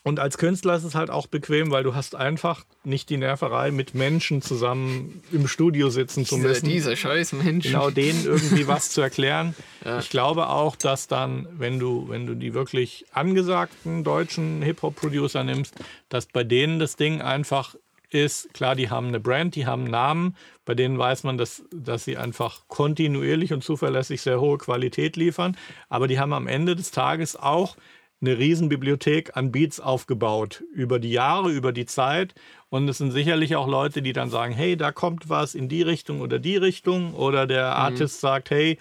und 0.06 0.20
als 0.20 0.38
Künstler 0.38 0.76
ist 0.76 0.84
es 0.84 0.94
halt 0.94 1.10
auch 1.10 1.26
bequem, 1.26 1.72
weil 1.72 1.84
du 1.84 1.96
hast 1.96 2.14
einfach 2.14 2.64
nicht 2.84 3.10
die 3.10 3.18
Nerverei, 3.18 3.72
mit 3.72 3.96
Menschen 3.96 4.44
zusammen 4.44 5.24
im 5.32 5.48
Studio 5.48 5.90
sitzen 5.90 6.28
zu 6.28 6.36
Dieser, 6.36 6.48
müssen 6.48 6.70
dieser 6.70 6.96
scheiß 6.96 7.34
Mensch. 7.34 7.66
genau 7.66 7.90
denen 7.90 8.24
irgendwie 8.24 8.68
was 8.68 8.92
zu 8.92 9.02
erklären. 9.02 9.56
Ja. 9.84 9.98
Ich 9.98 10.12
glaube 10.12 10.50
auch, 10.50 10.76
dass 10.76 11.08
dann, 11.08 11.48
wenn 11.58 11.80
du, 11.80 12.08
wenn 12.08 12.28
du 12.28 12.36
die 12.36 12.54
wirklich 12.54 13.06
angesagten 13.14 14.04
deutschen 14.04 14.62
Hip-Hop-Producer 14.62 15.44
nimmst, 15.44 15.74
dass 16.10 16.28
bei 16.28 16.44
denen 16.44 16.78
das 16.78 16.98
Ding 16.98 17.22
einfach 17.22 17.74
ist, 18.12 18.54
klar, 18.54 18.76
die 18.76 18.92
haben 18.92 19.08
eine 19.08 19.20
Brand, 19.20 19.56
die 19.56 19.66
haben 19.66 19.86
einen 19.86 19.92
Namen, 19.92 20.36
bei 20.66 20.76
denen 20.76 21.00
weiß 21.00 21.24
man, 21.24 21.40
dass, 21.40 21.64
dass 21.72 22.06
sie 22.06 22.16
einfach 22.16 22.62
kontinuierlich 22.68 23.54
und 23.54 23.64
zuverlässig 23.64 24.22
sehr 24.22 24.40
hohe 24.40 24.60
Qualität 24.60 25.16
liefern, 25.16 25.58
aber 25.90 26.08
die 26.08 26.20
haben 26.20 26.32
am 26.32 26.46
Ende 26.46 26.76
des 26.76 26.92
Tages 26.92 27.36
auch 27.36 27.76
eine 28.22 28.38
Riesenbibliothek 28.38 29.36
an 29.38 29.52
Beats 29.52 29.80
aufgebaut 29.80 30.64
über 30.74 31.00
die 31.00 31.12
Jahre, 31.12 31.52
über 31.52 31.72
die 31.72 31.86
Zeit. 31.86 32.34
Und 32.70 32.88
es 32.90 32.98
sind 32.98 33.12
sicherlich 33.12 33.56
auch 33.56 33.68
Leute, 33.68 34.02
die 34.02 34.14
dann 34.14 34.30
sagen, 34.30 34.54
hey, 34.54 34.78
da 34.78 34.92
kommt 34.92 35.30
was 35.30 35.54
in 35.54 35.70
die 35.70 35.82
Richtung 35.82 36.22
oder 36.22 36.40
die 36.40 36.58
Richtung. 36.58 37.14
Oder 37.14 37.46
der 37.46 37.76
Artist 37.76 38.22
sagt, 38.22 38.50
hey, 38.50 38.80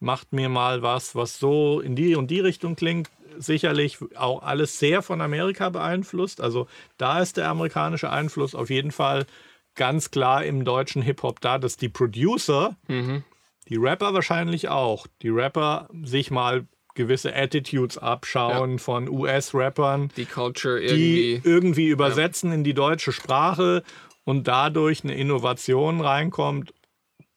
macht 0.00 0.32
mir 0.32 0.48
mal 0.48 0.82
was, 0.82 1.14
was 1.14 1.38
so 1.38 1.80
in 1.80 1.94
die 1.96 2.16
und 2.16 2.30
die 2.30 2.40
Richtung 2.40 2.74
klingt. 2.76 3.08
Sicherlich 3.38 3.98
auch 4.16 4.42
alles 4.42 4.78
sehr 4.78 5.00
von 5.00 5.20
Amerika 5.22 5.70
beeinflusst. 5.70 6.40
Also 6.40 6.66
da 6.98 7.20
ist 7.20 7.36
der 7.38 7.48
amerikanische 7.48 8.10
Einfluss 8.10 8.54
auf 8.54 8.68
jeden 8.68 8.90
Fall 8.90 9.26
ganz 9.74 10.10
klar 10.10 10.44
im 10.44 10.64
deutschen 10.64 11.00
Hip-Hop 11.00 11.40
da, 11.40 11.58
dass 11.58 11.78
die 11.78 11.88
Producer 11.88 12.76
Mhm. 12.88 13.24
die 13.70 13.76
Rapper 13.76 14.12
wahrscheinlich 14.12 14.68
auch. 14.68 15.06
Die 15.22 15.30
Rapper 15.30 15.88
sich 16.02 16.30
mal 16.30 16.66
gewisse 16.94 17.34
Attitudes 17.34 17.98
abschauen 17.98 18.78
von 18.78 19.08
US-Rappern, 19.08 20.10
Die 20.16 20.26
Culture 20.26 20.80
die 20.80 21.32
irgendwie. 21.32 21.48
irgendwie 21.48 21.88
übersetzen 21.88 22.52
in 22.52 22.64
die 22.64 22.74
deutsche 22.74 23.12
Sprache 23.12 23.82
und 24.24 24.46
dadurch 24.48 25.04
eine 25.04 25.14
Innovation 25.14 26.00
reinkommt. 26.00 26.74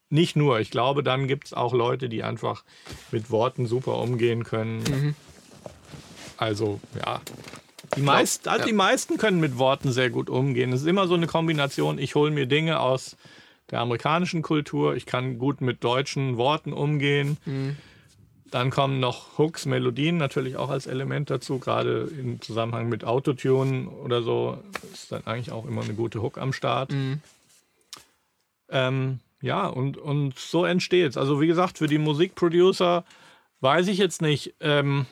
Nicht 0.09 0.35
nur, 0.35 0.59
ich 0.59 0.71
glaube, 0.71 1.03
dann 1.03 1.27
gibt 1.27 1.47
es 1.47 1.53
auch 1.53 1.73
Leute, 1.73 2.09
die 2.09 2.23
einfach 2.23 2.63
mit 3.11 3.31
Worten 3.31 3.65
super 3.65 3.97
umgehen 3.97 4.43
können. 4.43 4.83
Mhm. 4.83 5.15
Also, 6.37 6.79
ja. 7.03 7.21
Die, 7.95 8.01
meist, 8.01 8.47
also 8.47 8.61
ja. 8.61 8.65
die 8.65 8.73
meisten 8.73 9.17
können 9.17 9.39
mit 9.39 9.57
Worten 9.57 9.91
sehr 9.91 10.09
gut 10.09 10.29
umgehen. 10.29 10.73
Es 10.73 10.81
ist 10.81 10.87
immer 10.87 11.07
so 11.07 11.13
eine 11.15 11.27
Kombination, 11.27 11.97
ich 11.97 12.15
hole 12.15 12.31
mir 12.31 12.45
Dinge 12.45 12.79
aus 12.79 13.15
der 13.71 13.79
amerikanischen 13.79 14.41
Kultur, 14.41 14.95
ich 14.95 15.05
kann 15.05 15.37
gut 15.39 15.61
mit 15.61 15.83
deutschen 15.83 16.37
Worten 16.37 16.73
umgehen. 16.73 17.37
Mhm. 17.45 17.77
Dann 18.51 18.69
kommen 18.69 18.99
noch 18.99 19.37
Hooks, 19.37 19.65
Melodien 19.65 20.17
natürlich 20.17 20.55
auch 20.55 20.69
als 20.69 20.85
Element 20.85 21.29
dazu, 21.29 21.59
gerade 21.59 22.09
im 22.17 22.41
Zusammenhang 22.41 22.89
mit 22.89 23.03
Autotune 23.03 23.89
oder 23.89 24.21
so 24.21 24.59
ist 24.93 25.11
dann 25.11 25.25
eigentlich 25.25 25.51
auch 25.51 25.65
immer 25.65 25.81
eine 25.81 25.95
gute 25.95 26.21
Hook 26.21 26.37
am 26.37 26.53
Start. 26.53 26.91
Mhm. 26.91 27.21
Ähm, 28.69 29.19
ja, 29.41 29.67
und, 29.67 29.97
und 29.97 30.37
so 30.37 30.63
entsteht 30.65 31.09
es. 31.09 31.17
Also 31.17 31.41
wie 31.41 31.47
gesagt, 31.47 31.79
für 31.79 31.87
die 31.87 31.97
Musikproducer 31.97 33.03
weiß 33.61 33.87
ich 33.87 33.97
jetzt 33.97 34.21
nicht. 34.21 34.53
Ähm, 34.59 35.05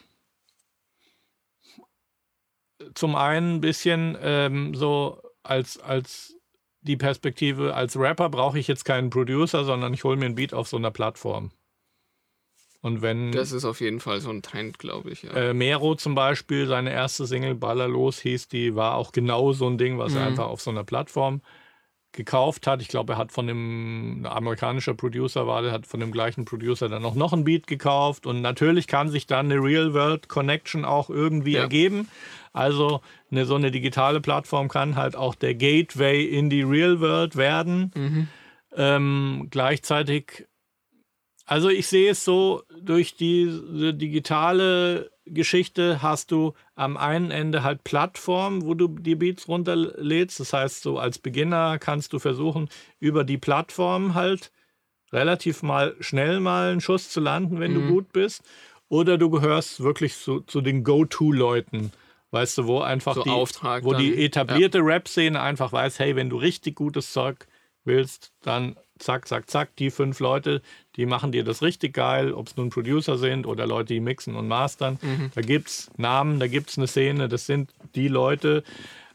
zum 2.93 3.15
einen 3.15 3.55
ein 3.55 3.61
bisschen 3.61 4.17
ähm, 4.21 4.75
so 4.75 5.21
als, 5.41 5.79
als 5.79 6.35
die 6.81 6.97
Perspektive, 6.97 7.73
als 7.73 7.97
Rapper 7.97 8.29
brauche 8.29 8.59
ich 8.59 8.67
jetzt 8.67 8.85
keinen 8.85 9.09
Producer, 9.09 9.63
sondern 9.63 9.93
ich 9.93 10.03
hole 10.03 10.17
mir 10.17 10.25
ein 10.25 10.35
Beat 10.35 10.53
auf 10.53 10.67
so 10.67 10.77
einer 10.77 10.91
Plattform. 10.91 11.51
Und 12.83 13.01
wenn 13.01 13.31
Das 13.31 13.53
ist 13.53 13.63
auf 13.63 13.79
jeden 13.79 14.01
Fall 14.01 14.19
so 14.19 14.29
ein 14.29 14.41
Trend, 14.41 14.77
glaube 14.77 15.09
ich. 15.09 15.23
Ja. 15.23 15.31
äh, 15.31 15.53
Mero 15.53 15.95
zum 15.95 16.15
Beispiel, 16.15 16.67
seine 16.67 16.91
erste 16.91 17.25
Single 17.25 17.55
Ballerlos 17.55 18.19
hieß, 18.19 18.49
die 18.49 18.75
war 18.75 18.95
auch 18.95 19.13
genau 19.13 19.53
so 19.53 19.67
ein 19.67 19.77
Ding, 19.77 19.97
was 19.97 20.13
er 20.15 20.21
Mhm. 20.21 20.27
einfach 20.27 20.47
auf 20.47 20.61
so 20.61 20.69
einer 20.69 20.83
Plattform 20.83 21.41
gekauft 22.11 22.67
hat. 22.67 22.81
Ich 22.81 22.89
glaube, 22.89 23.13
er 23.13 23.17
hat 23.17 23.31
von 23.31 23.47
dem 23.47 24.21
ein 24.21 24.25
amerikanischer 24.25 24.93
Producer 24.93 25.47
war, 25.47 25.61
der 25.61 25.71
hat 25.71 25.87
von 25.87 26.01
dem 26.01 26.11
gleichen 26.11 26.43
Producer 26.45 26.89
dann 26.89 27.05
auch 27.05 27.15
noch 27.15 27.31
ein 27.31 27.45
Beat 27.45 27.67
gekauft 27.67 28.27
und 28.27 28.41
natürlich 28.41 28.85
kann 28.87 29.09
sich 29.09 29.25
dann 29.27 29.49
eine 29.51 29.63
Real 29.63 29.93
World 29.93 30.27
Connection 30.27 30.83
auch 30.85 31.09
irgendwie 31.09 31.53
Ja. 31.53 31.61
ergeben. 31.61 32.09
Also 32.51 32.99
eine, 33.31 33.45
so 33.45 33.55
eine 33.55 33.71
digitale 33.71 34.19
Plattform 34.21 34.67
kann 34.67 34.95
halt 34.97 35.15
auch 35.15 35.35
der 35.35 35.55
Gateway 35.55 36.23
in 36.25 36.49
die 36.51 36.61
Real 36.63 36.99
World 36.99 37.35
werden. 37.37 37.91
Mhm. 37.95 38.27
Ähm, 38.75 39.47
gleichzeitig, 39.49 40.45
also 41.53 41.69
ich 41.69 41.85
sehe 41.85 42.09
es 42.09 42.25
so, 42.25 42.63
durch 42.81 43.15
diese 43.15 43.93
digitale 43.93 45.11
Geschichte 45.27 46.01
hast 46.01 46.31
du 46.31 46.53
am 46.73 46.97
einen 46.97 47.29
Ende 47.29 47.61
halt 47.61 47.83
Plattformen, 47.83 48.65
wo 48.65 48.73
du 48.73 48.87
die 48.87 49.13
Beats 49.13 49.47
runterlädst. 49.47 50.39
Das 50.39 50.51
heißt, 50.51 50.81
so 50.81 50.97
als 50.97 51.19
Beginner 51.19 51.77
kannst 51.77 52.11
du 52.11 52.17
versuchen, 52.17 52.69
über 52.99 53.23
die 53.23 53.37
Plattform 53.37 54.15
halt 54.15 54.51
relativ 55.11 55.61
mal 55.61 55.95
schnell 55.99 56.39
mal 56.39 56.71
einen 56.71 56.81
Schuss 56.81 57.11
zu 57.11 57.19
landen, 57.19 57.59
wenn 57.59 57.75
du 57.75 57.81
Mhm. 57.81 57.87
gut 57.87 58.13
bist. 58.13 58.41
Oder 58.89 59.19
du 59.19 59.29
gehörst 59.29 59.83
wirklich 59.83 60.17
zu, 60.17 60.39
zu 60.39 60.59
den 60.59 60.83
Go-To-Leuten. 60.83 61.91
Weißt 62.31 62.57
du, 62.57 62.65
wo 62.65 62.79
einfach 62.81 63.13
So 63.13 63.23
die, 63.23 63.29
Auftrag 63.29 63.83
wo 63.83 63.91
dann, 63.91 64.01
die 64.01 64.25
etablierte 64.25 64.79
Rap-Szene 64.79 65.39
einfach 65.39 65.71
weiß, 65.71 65.99
hey, 65.99 66.15
wenn 66.15 66.31
du 66.31 66.37
richtig 66.37 66.73
gutes 66.73 67.13
Zeug 67.13 67.45
willst, 67.85 68.31
dann 68.41 68.75
zack, 68.97 69.27
zack, 69.27 69.49
zack, 69.49 69.75
die 69.75 69.91
fünf 69.91 70.19
Leute, 70.19 70.61
die 70.95 71.05
machen 71.05 71.31
dir 71.31 71.43
das 71.43 71.61
richtig 71.61 71.93
geil, 71.93 72.33
ob 72.33 72.47
es 72.47 72.55
nun 72.55 72.69
Producer 72.69 73.17
sind 73.17 73.47
oder 73.47 73.65
Leute, 73.65 73.93
die 73.93 73.99
mixen 73.99 74.35
und 74.35 74.47
mastern. 74.47 74.99
Da 75.33 75.41
gibt 75.41 75.69
es 75.69 75.91
Namen, 75.97 76.39
da 76.39 76.47
gibt 76.47 76.69
es 76.69 76.77
eine 76.77 76.87
Szene, 76.87 77.27
das 77.27 77.45
sind 77.45 77.71
die 77.95 78.07
Leute. 78.07 78.63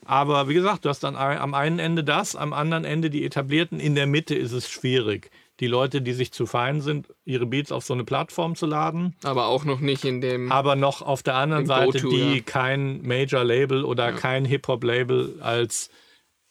Aber 0.05 0.49
wie 0.49 0.55
gesagt, 0.55 0.85
du 0.85 0.89
hast 0.89 1.05
dann 1.05 1.17
am 1.17 1.55
einen 1.55 1.79
Ende 1.79 2.03
das, 2.03 2.35
am 2.35 2.53
anderen 2.53 2.85
Ende 2.85 3.11
die 3.11 3.25
etablierten, 3.25 3.79
in 3.79 3.95
der 3.95 4.07
Mitte 4.07 4.35
ist 4.35 4.53
es 4.53 4.69
schwierig. 4.69 5.31
Die 5.61 5.67
Leute, 5.67 6.01
die 6.01 6.13
sich 6.13 6.33
zu 6.33 6.47
fein 6.47 6.81
sind, 6.81 7.09
ihre 7.25 7.45
Beats 7.45 7.73
auf 7.73 7.85
so 7.85 7.93
eine 7.93 8.05
Plattform 8.05 8.55
zu 8.55 8.65
laden, 8.65 9.17
Aber 9.25 9.49
auch 9.49 9.65
noch 9.65 9.81
nicht 9.81 10.05
in 10.05 10.21
dem. 10.21 10.53
aber 10.53 10.77
noch 10.77 11.03
auf 11.03 11.23
der 11.23 11.35
anderen 11.35 11.67
Seite, 11.67 12.01
die 12.01 12.37
ja. 12.37 12.43
kein 12.45 13.03
Major-Label 13.03 13.85
oder 13.85 14.13
kein 14.13 14.45
Hip-Hop-Label 14.45 15.35
als 15.41 15.91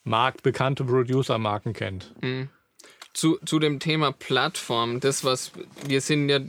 marktbekannte 0.04 0.84
Producer-Marken 0.84 1.72
kennt. 1.72 2.14
Zu, 3.18 3.38
zu 3.44 3.58
dem 3.58 3.80
Thema 3.80 4.12
Plattform, 4.12 5.00
das 5.00 5.24
was 5.24 5.52
wir 5.86 6.00
sind 6.00 6.28
ja 6.28 6.40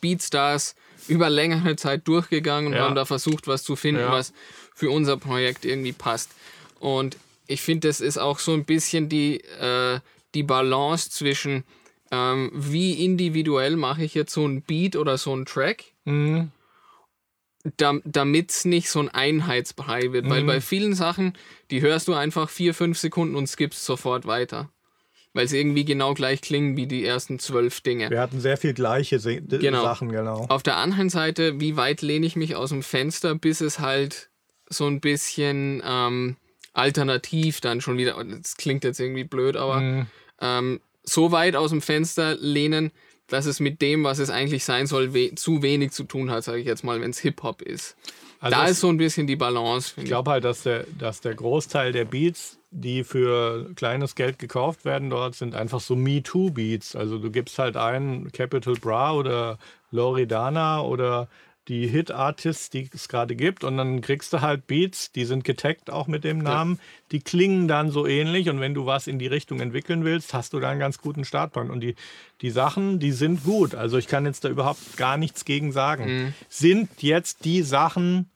Beatstars 0.00 0.74
über 1.08 1.30
längere 1.30 1.76
Zeit 1.76 2.06
durchgegangen 2.06 2.68
und 2.68 2.74
Ja. 2.74 2.84
haben 2.84 2.94
da 2.94 3.04
versucht, 3.04 3.46
was 3.48 3.62
zu 3.62 3.76
finden, 3.76 4.02
Ja. 4.02 4.12
was 4.12 4.32
für 4.74 4.90
unser 4.90 5.16
Projekt 5.16 5.64
irgendwie 5.64 5.92
passt. 5.92 6.30
Und 6.78 7.16
ich 7.46 7.62
finde, 7.62 7.88
das 7.88 8.00
ist 8.00 8.18
auch 8.18 8.38
so 8.38 8.52
ein 8.52 8.64
bisschen 8.64 9.08
die, 9.08 9.40
äh, 9.40 10.00
die 10.34 10.42
Balance 10.42 11.10
zwischen, 11.10 11.64
ähm, 12.10 12.50
wie 12.54 13.04
individuell 13.04 13.76
mache 13.76 14.04
ich 14.04 14.14
jetzt 14.14 14.32
so 14.32 14.46
ein 14.46 14.62
Beat 14.62 14.96
oder 14.96 15.18
so 15.18 15.34
ein 15.34 15.46
Track, 15.46 15.84
Mhm. 16.04 16.50
damit 18.04 18.50
es 18.50 18.64
nicht 18.64 18.88
so 18.88 19.00
ein 19.00 19.08
Einheitsbrei 19.08 20.12
wird. 20.12 20.28
Weil 20.30 20.42
Mhm. 20.42 20.46
bei 20.46 20.60
vielen 20.60 20.94
Sachen, 20.94 21.34
die 21.70 21.80
hörst 21.82 22.08
du 22.08 22.14
einfach 22.14 22.48
vier, 22.48 22.72
fünf 22.74 22.98
Sekunden 22.98 23.34
und 23.36 23.46
skippst 23.48 23.84
sofort 23.84 24.26
weiter. 24.26 24.70
Weil 25.32 25.46
sie 25.46 25.58
irgendwie 25.58 25.84
genau 25.84 26.14
gleich 26.14 26.40
klingen 26.40 26.76
wie 26.76 26.86
die 26.86 27.04
ersten 27.04 27.38
zwölf 27.38 27.80
Dinge. 27.82 28.10
Wir 28.10 28.20
hatten 28.20 28.40
sehr 28.40 28.56
viel 28.56 28.74
gleiche 28.74 29.20
Se 29.20 29.40
Genau. 29.40 29.82
Sachen, 29.82 30.10
genau. 30.10 30.46
Auf 30.48 30.62
der 30.64 30.76
anderen 30.76 31.08
Seite, 31.08 31.60
wie 31.60 31.76
weit 31.76 32.02
lehne 32.02 32.26
ich 32.26 32.34
mich 32.34 32.56
aus 32.56 32.70
dem 32.70 32.82
Fenster, 32.82 33.36
bis 33.36 33.60
es 33.60 33.78
halt 33.78 34.28
so 34.68 34.86
ein 34.86 35.00
bisschen 35.00 35.82
ähm, 35.86 36.36
alternativ 36.72 37.60
dann 37.60 37.80
schon 37.80 37.96
wieder, 37.98 38.22
das 38.24 38.56
klingt 38.56 38.84
jetzt 38.84 38.98
irgendwie 39.00 39.24
blöd, 39.24 39.56
aber 39.56 39.80
Mhm. 39.80 40.06
ähm, 40.40 40.80
so 41.04 41.32
weit 41.32 41.54
aus 41.56 41.70
dem 41.70 41.80
Fenster 41.82 42.34
lehnen, 42.36 42.90
dass 43.28 43.46
es 43.46 43.60
mit 43.60 43.80
dem, 43.82 44.02
was 44.04 44.18
es 44.18 44.30
eigentlich 44.30 44.64
sein 44.64 44.86
soll, 44.86 45.14
we 45.14 45.34
zu 45.36 45.62
wenig 45.62 45.92
zu 45.92 46.04
tun 46.04 46.30
hat, 46.30 46.42
sage 46.44 46.58
ich 46.58 46.66
jetzt 46.66 46.82
mal, 46.84 47.00
wenn 47.00 47.10
es 47.10 47.18
Hip-Hop 47.20 47.62
ist. 47.62 47.96
Also 48.40 48.56
da 48.56 48.66
ist 48.66 48.80
so 48.80 48.88
ein 48.88 48.96
bisschen 48.96 49.26
die 49.26 49.36
Balance. 49.36 49.92
Ich 49.96 50.06
glaube 50.06 50.30
halt, 50.30 50.44
dass 50.44 50.62
der, 50.62 50.86
dass 50.98 51.20
der 51.20 51.34
Großteil 51.34 51.92
der 51.92 52.06
Beats, 52.06 52.58
die 52.70 53.04
für 53.04 53.70
kleines 53.74 54.14
Geld 54.14 54.38
gekauft 54.38 54.84
werden 54.86 55.10
dort, 55.10 55.34
sind 55.34 55.54
einfach 55.54 55.80
so 55.80 55.94
Me-Too-Beats. 55.94 56.96
Also 56.96 57.18
du 57.18 57.30
gibst 57.30 57.58
halt 57.58 57.76
ein 57.76 58.32
Capital 58.32 58.74
Bra 58.74 59.12
oder 59.12 59.58
Loredana 59.90 60.80
oder 60.80 61.28
die 61.70 61.86
Hit-Artists, 61.86 62.68
die 62.68 62.90
es 62.92 63.08
gerade 63.08 63.36
gibt 63.36 63.62
und 63.62 63.76
dann 63.76 64.00
kriegst 64.00 64.32
du 64.32 64.40
halt 64.40 64.66
Beats, 64.66 65.12
die 65.12 65.24
sind 65.24 65.44
getaggt 65.44 65.88
auch 65.88 66.08
mit 66.08 66.24
dem 66.24 66.38
Namen, 66.38 66.80
die 67.12 67.20
klingen 67.20 67.68
dann 67.68 67.92
so 67.92 68.08
ähnlich 68.08 68.50
und 68.50 68.58
wenn 68.58 68.74
du 68.74 68.86
was 68.86 69.06
in 69.06 69.20
die 69.20 69.28
Richtung 69.28 69.60
entwickeln 69.60 70.04
willst, 70.04 70.34
hast 70.34 70.52
du 70.52 70.58
da 70.58 70.68
einen 70.68 70.80
ganz 70.80 70.98
guten 70.98 71.24
Startpunkt 71.24 71.70
und 71.70 71.78
die, 71.78 71.94
die 72.40 72.50
Sachen, 72.50 72.98
die 72.98 73.12
sind 73.12 73.44
gut. 73.44 73.76
Also 73.76 73.98
ich 73.98 74.08
kann 74.08 74.26
jetzt 74.26 74.42
da 74.42 74.48
überhaupt 74.48 74.96
gar 74.96 75.16
nichts 75.16 75.44
gegen 75.44 75.70
sagen. 75.70 76.34
Sind 76.48 77.04
jetzt 77.04 77.44
die 77.44 77.62
Sachen 77.62 78.28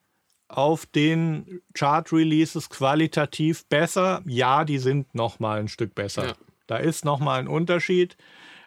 auf 0.47 0.87
den 0.87 1.61
Chart-Releases 1.75 2.71
qualitativ 2.71 3.67
besser? 3.67 4.23
Ja, 4.27 4.65
die 4.65 4.79
sind 4.79 5.13
noch 5.13 5.41
mal 5.41 5.59
ein 5.59 5.69
Stück 5.69 5.97
besser. 5.97 6.27
Ja. 6.29 6.33
Da 6.69 6.77
ist 6.77 7.05
noch 7.05 7.19
mal 7.19 7.41
ein 7.41 7.49
Unterschied, 7.49 8.17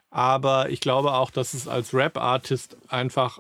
aber 0.09 0.69
ich 0.71 0.81
glaube 0.81 1.13
auch, 1.13 1.31
dass 1.31 1.53
es 1.53 1.69
als 1.69 1.93
Rap-Artist 1.93 2.75
einfach 2.89 3.39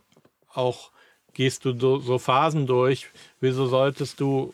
auch 0.53 0.91
gehst 1.37 1.63
du 1.65 1.79
so, 1.79 1.99
so 1.99 2.17
Phasen 2.17 2.65
durch. 2.67 3.07
Wieso 3.39 3.67
solltest 3.67 4.19
du 4.19 4.53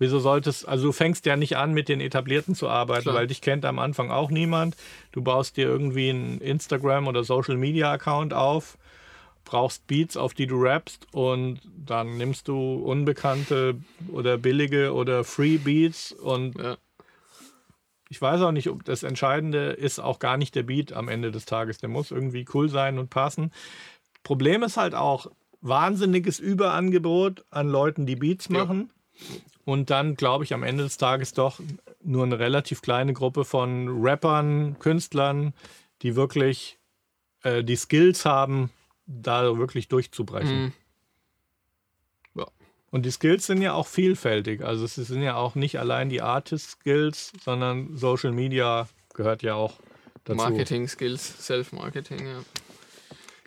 Wieso 0.00 0.20
solltest, 0.20 0.68
also 0.68 0.86
du 0.88 0.92
fängst 0.92 1.26
ja 1.26 1.34
nicht 1.36 1.56
an, 1.56 1.72
mit 1.74 1.88
den 1.88 2.00
Etablierten 2.00 2.54
zu 2.54 2.68
arbeiten, 2.68 3.02
Klar. 3.02 3.16
weil 3.16 3.26
dich 3.26 3.40
kennt 3.40 3.64
am 3.64 3.80
Anfang 3.80 4.12
auch 4.12 4.30
niemand. 4.30 4.76
Du 5.10 5.22
baust 5.22 5.56
dir 5.56 5.66
irgendwie 5.66 6.10
einen 6.10 6.40
Instagram- 6.40 7.08
oder 7.08 7.24
Social-Media-Account 7.24 8.32
auf, 8.32 8.78
brauchst 9.44 9.88
Beats, 9.88 10.16
auf 10.16 10.34
die 10.34 10.46
du 10.46 10.62
rappst 10.62 11.08
und 11.12 11.60
dann 11.84 12.16
nimmst 12.16 12.46
du 12.46 12.76
unbekannte 12.76 13.74
oder 14.12 14.38
billige 14.38 14.94
oder 14.94 15.24
Free 15.24 15.58
Beats 15.58 16.12
und 16.12 16.56
Ja. 16.56 16.76
ich 18.08 18.22
weiß 18.22 18.40
auch 18.42 18.52
nicht, 18.52 18.68
ob 18.68 18.84
das 18.84 19.02
Entscheidende 19.02 19.70
ist 19.72 19.98
auch 19.98 20.20
gar 20.20 20.36
nicht 20.36 20.54
der 20.54 20.62
Beat 20.62 20.92
am 20.92 21.08
Ende 21.08 21.32
des 21.32 21.44
Tages. 21.44 21.78
Der 21.78 21.88
muss 21.88 22.12
irgendwie 22.12 22.46
cool 22.54 22.68
sein 22.68 23.00
und 23.00 23.10
passen. 23.10 23.50
Problem 24.22 24.62
ist 24.62 24.76
halt 24.76 24.94
auch 24.94 25.30
wahnsinniges 25.60 26.38
Überangebot 26.38 27.44
an 27.50 27.68
Leuten, 27.68 28.06
die 28.06 28.16
Beats 28.16 28.48
Ja. 28.48 28.64
machen. 28.64 28.90
Und 29.64 29.90
dann 29.90 30.14
glaube 30.14 30.44
ich 30.44 30.54
am 30.54 30.62
Ende 30.62 30.84
des 30.84 30.96
Tages 30.96 31.32
doch 31.32 31.60
nur 32.02 32.24
eine 32.24 32.38
relativ 32.38 32.80
kleine 32.80 33.12
Gruppe 33.12 33.44
von 33.44 34.00
Rappern, 34.02 34.78
Künstlern, 34.78 35.52
die 36.02 36.14
wirklich 36.16 36.78
äh, 37.42 37.64
die 37.64 37.76
Skills 37.76 38.24
haben, 38.24 38.70
da 39.06 39.58
wirklich 39.58 39.88
durchzubrechen. 39.88 40.66
Mhm. 40.66 40.72
Ja. 42.36 42.46
Und 42.90 43.04
die 43.04 43.10
Skills 43.10 43.46
sind 43.46 43.60
ja 43.60 43.72
auch 43.74 43.86
vielfältig. 43.86 44.62
Also 44.64 44.84
es 44.84 44.94
sind 44.94 45.22
ja 45.22 45.34
auch 45.36 45.54
nicht 45.54 45.78
allein 45.78 46.08
die 46.08 46.22
Artist-Skills, 46.22 47.32
sondern 47.44 47.96
Social 47.96 48.32
Media 48.32 48.88
gehört 49.14 49.42
ja 49.42 49.54
auch 49.54 49.74
dazu. 50.24 50.36
Marketing-Skills, 50.36 51.44
Self-Marketing, 51.46 52.26
ja. 52.26 52.40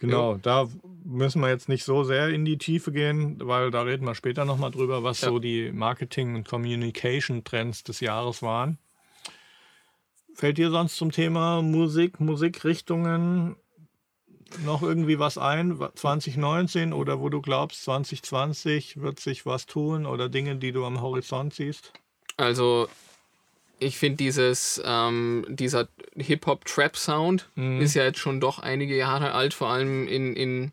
Genau, 0.02 0.36
da 0.36 0.68
müssen 1.04 1.42
wir 1.42 1.50
jetzt 1.50 1.70
nicht 1.70 1.84
so 1.84 2.04
sehr 2.04 2.30
in 2.30 2.44
die 2.44 2.58
Tiefe 2.58 2.92
gehen, 2.92 3.38
weil 3.42 3.70
da 3.72 3.84
reden 3.84 4.06
wir 4.06 4.16
später 4.16 4.46
nochmal 4.46 4.72
drüber, 4.72 5.04
was 5.04 5.22
Ja. 5.22 5.30
so 5.30 5.40
die 5.40 5.72
Marketing- 5.72 6.36
und 6.36 6.48
Communication-Trends 6.48 7.84
des 7.84 8.00
Jahres 8.00 8.42
waren. 8.42 8.78
Fällt 10.34 10.58
dir 10.58 10.72
sonst 10.72 10.98
zum 10.98 11.12
Thema 11.12 11.62
Musik, 11.62 12.20
Musikrichtungen 12.20 13.56
noch 14.66 14.82
irgendwie 14.82 15.20
was 15.20 15.38
ein? 15.38 15.78
2019 15.96 16.94
oder 16.94 17.20
wo 17.20 17.30
du 17.30 17.42
glaubst, 17.42 17.84
2020 17.84 19.02
wird 19.02 19.20
sich 19.20 19.46
was 19.46 19.66
tun 19.66 20.06
oder 20.06 20.30
Dinge, 20.30 20.56
die 20.56 20.72
du 20.72 20.84
am 20.86 21.02
Horizont 21.02 21.54
siehst? 21.54 21.94
Also, 22.38 22.88
ich 23.82 23.98
finde 23.98 24.18
dieses, 24.18 24.82
ähm, 24.86 25.46
dieser 25.50 25.88
Hip-Hop-Trap-Sound 26.16 27.50
Mhm. 27.56 27.82
ist 27.82 27.96
ja 27.96 28.04
jetzt 28.04 28.20
schon 28.20 28.40
doch 28.40 28.60
einige 28.60 28.96
Jahre 28.96 29.32
alt, 29.34 29.54
vor 29.54 29.70
allem 29.70 30.08
in, 30.08 30.36
in, 30.36 30.72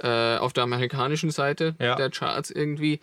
äh, 0.00 0.36
auf 0.36 0.52
der 0.52 0.64
amerikanischen 0.64 1.30
Seite 1.30 1.74
Ja. 1.80 1.96
der 1.96 2.10
Charts 2.10 2.50
irgendwie. 2.50 3.00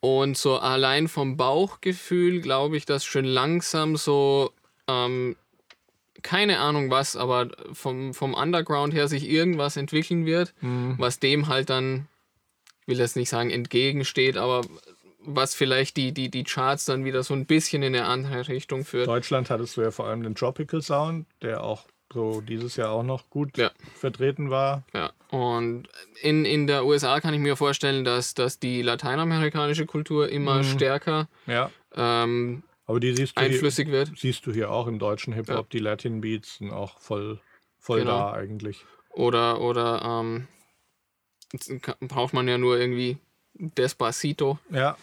Und 0.00 0.38
so 0.38 0.58
allein 0.58 1.08
vom 1.08 1.36
Bauchgefühl 1.36 2.40
glaube 2.40 2.76
ich, 2.76 2.86
dass 2.86 3.04
schon 3.04 3.24
langsam 3.24 3.96
so, 3.96 4.52
ähm, 4.86 5.36
keine 6.22 6.58
Ahnung 6.60 6.90
was, 6.90 7.16
aber 7.16 7.48
vom, 7.72 8.14
vom 8.14 8.34
Underground 8.34 8.94
her 8.94 9.08
sich 9.08 9.28
irgendwas 9.28 9.76
entwickeln 9.76 10.26
wird, 10.26 10.54
Mhm. 10.60 10.94
was 10.98 11.18
dem 11.18 11.48
halt 11.48 11.70
dann, 11.70 12.06
ich 12.82 12.88
will 12.88 12.98
jetzt 12.98 13.16
nicht 13.16 13.30
sagen 13.30 13.50
entgegensteht, 13.50 14.36
aber 14.36 14.62
was 15.22 15.54
vielleicht 15.54 15.96
die, 15.96 16.12
die, 16.12 16.30
die 16.30 16.44
Charts 16.44 16.84
dann 16.86 17.04
wieder 17.04 17.22
so 17.22 17.34
ein 17.34 17.46
bisschen 17.46 17.82
in 17.82 17.94
eine 17.94 18.06
andere 18.06 18.48
Richtung 18.48 18.84
führt. 18.84 19.06
Deutschland 19.06 19.50
hattest 19.50 19.76
du 19.76 19.82
ja 19.82 19.90
vor 19.90 20.06
allem 20.06 20.22
den 20.22 20.34
Tropical 20.34 20.80
Sound, 20.82 21.26
der 21.42 21.62
auch 21.62 21.86
so 22.12 22.40
dieses 22.40 22.76
Jahr 22.76 22.90
auch 22.90 23.02
noch 23.02 23.30
gut 23.30 23.56
Ja. 23.56 23.70
vertreten 23.94 24.50
war. 24.50 24.84
Ja, 24.94 25.12
und 25.30 25.88
in, 26.22 26.44
in 26.44 26.66
der 26.66 26.84
USA 26.84 27.20
kann 27.20 27.34
ich 27.34 27.40
mir 27.40 27.56
vorstellen, 27.56 28.04
dass, 28.04 28.34
dass 28.34 28.58
die 28.58 28.82
lateinamerikanische 28.82 29.86
Kultur 29.86 30.28
immer 30.28 30.58
Mhm. 30.60 30.64
stärker 30.64 31.28
Ja, 31.46 31.70
ähm, 31.94 32.62
aber 32.86 32.98
die 32.98 33.14
siehst 33.14 33.36
du, 33.36 33.42
hier, 33.42 33.50
einflüssig 33.50 33.88
wird. 33.88 34.10
siehst 34.16 34.44
du 34.46 34.52
hier 34.52 34.72
auch 34.72 34.88
im 34.88 34.98
deutschen 34.98 35.32
Hip-Hop. 35.32 35.56
Ja. 35.66 35.68
Die 35.70 35.78
Latin 35.78 36.20
Beats 36.20 36.56
sind 36.58 36.72
auch 36.72 36.98
voll, 36.98 37.40
voll 37.78 38.00
Genau. 38.00 38.18
da 38.18 38.32
eigentlich. 38.32 38.84
Oder, 39.10 39.60
oder 39.60 40.02
ähm, 40.02 40.48
braucht 42.00 42.32
man 42.34 42.48
ja 42.48 42.58
nur 42.58 42.78
irgendwie 42.78 43.18
Despacito. 43.60 44.58
Ja, 44.70 44.96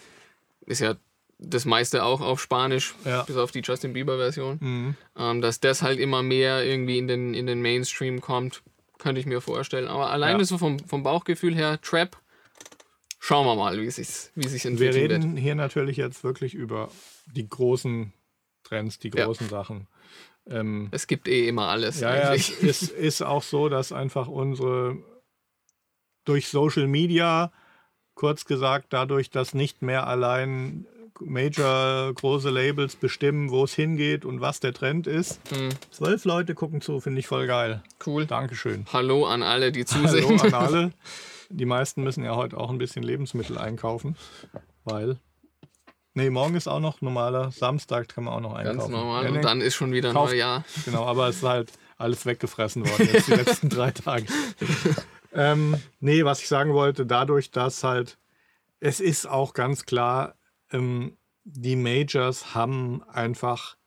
Ist 0.66 0.82
ja 0.82 0.96
das 1.40 1.66
meiste 1.66 2.04
auch 2.04 2.20
auf 2.22 2.42
Spanisch, 2.42 2.96
Ja. 3.06 3.24
bis 3.24 3.38
auf 3.38 3.52
die 3.52 3.62
Justin 3.62 3.94
Bieber-Version. 3.94 4.58
mhm. 4.60 4.96
Ähm, 5.16 5.42
dass 5.42 5.60
das 5.60 5.82
halt 5.84 6.00
immer 6.00 6.24
mehr 6.24 6.66
irgendwie 6.66 6.98
in 6.98 7.08
den, 7.08 7.34
in 7.34 7.46
den 7.46 7.62
Mainstream 7.62 8.22
kommt, 8.22 8.64
könnte 8.98 9.20
ich 9.22 9.28
mir 9.28 9.40
vorstellen. 9.42 9.88
Aber 9.88 10.10
alleine 10.10 10.40
Ja. 10.40 10.46
so 10.46 10.58
vom, 10.58 10.80
vom 10.80 11.04
Bauchgefühl 11.04 11.54
her, 11.56 11.80
Trap, 11.82 12.18
schauen 13.20 13.46
wir 13.46 13.56
mal, 13.56 13.80
wie 13.80 13.90
sich 13.92 14.32
wie 14.36 14.48
sich's 14.48 14.64
wir 14.66 14.72
entwickeln 14.72 15.10
wird. 15.10 15.24
reden 15.24 15.38
hier 15.38 15.56
natürlich 15.56 15.98
jetzt 15.98 16.24
wirklich 16.24 16.54
über 16.56 16.90
die 17.28 17.48
großen 17.48 18.12
Trends, 18.64 18.98
die 19.00 19.10
Ja. 19.14 19.26
großen 19.26 19.48
Sachen. 19.50 19.88
Ähm, 20.48 20.88
Es 20.92 21.06
gibt 21.08 21.28
eh 21.28 21.48
immer 21.48 21.68
alles 21.68 22.00
Ja, 22.00 22.16
ja, 22.16 22.34
es 22.34 22.50
ist, 22.50 22.90
ist 22.90 23.22
auch 23.22 23.44
so, 23.44 23.70
dass 23.70 23.92
einfach 23.92 24.28
unsere 24.28 24.98
durch 26.26 26.48
Social 26.48 26.88
Media, 26.88 27.52
kurz 28.18 28.44
gesagt, 28.46 28.88
dadurch, 28.90 29.30
dass 29.30 29.54
nicht 29.54 29.82
mehr 29.82 30.08
allein 30.08 30.86
Major 31.20 32.14
große 32.14 32.50
Labels 32.52 32.96
bestimmen, 32.96 33.50
wo 33.50 33.64
es 33.64 33.74
hingeht 33.74 34.24
und 34.26 34.40
was 34.42 34.60
der 34.60 34.74
Trend 34.74 35.08
ist. 35.08 35.40
Hm, 35.50 35.70
Zwölf 35.90 36.26
Leute 36.26 36.54
gucken 36.54 36.80
zu, 36.82 37.00
finde 37.00 37.20
ich 37.20 37.28
voll 37.28 37.48
geil. 37.48 37.82
cool. 38.06 38.26
Dankeschön. 38.28 38.86
Hallo 38.94 39.26
an 39.26 39.42
alle, 39.42 39.72
die 39.72 39.84
Hallo 39.86 40.08
zusehen. 40.08 40.40
an 40.42 40.54
alle. 40.54 40.92
Die 41.50 41.66
meisten 41.66 42.04
müssen 42.04 42.24
ja 42.24 42.36
heute 42.36 42.58
auch 42.58 42.70
ein 42.70 42.78
bisschen 42.78 43.02
Lebensmittel 43.04 43.58
einkaufen, 43.58 44.16
weil. 44.84 45.18
Nee, 46.14 46.30
morgen 46.32 46.56
ist 46.56 46.68
auch 46.68 46.80
noch 46.80 47.02
normaler 47.02 47.52
Samstag, 47.52 48.10
kann 48.10 48.24
man 48.26 48.34
auch 48.34 48.40
noch 48.42 48.54
einkaufen. 48.56 48.78
Ganz 48.80 48.90
normal. 48.92 49.30
Nee, 49.32 49.38
Und 49.38 49.46
dann 49.46 49.62
ist 49.62 49.76
schon 49.76 49.92
wieder 49.94 50.12
Kauft- 50.14 50.32
Neujahr. 50.34 50.66
Genau, 50.86 51.06
aber 51.06 51.30
es 51.30 51.38
ist 51.38 51.44
halt 51.44 51.72
alles 51.98 52.26
weggefressen 52.28 52.88
worden 52.88 53.10
jetzt 53.12 53.28
die 53.28 53.34
letzten 53.36 53.70
drei 53.70 53.90
Tage. 53.92 54.26
Ähm, 55.34 55.76
nee, 56.00 56.24
was 56.24 56.42
ich 56.42 56.48
sagen 56.48 56.74
wollte, 56.74 57.06
dadurch, 57.06 57.52
dass 57.52 57.84
halt, 57.84 58.18
es 58.80 59.00
ist 59.00 59.26
auch 59.28 59.54
ganz 59.54 59.86
klar, 59.86 60.36
ähm, 60.72 61.18
die 61.44 61.76
Majors 61.76 62.54
haben 62.56 63.04
einfach 63.10 63.78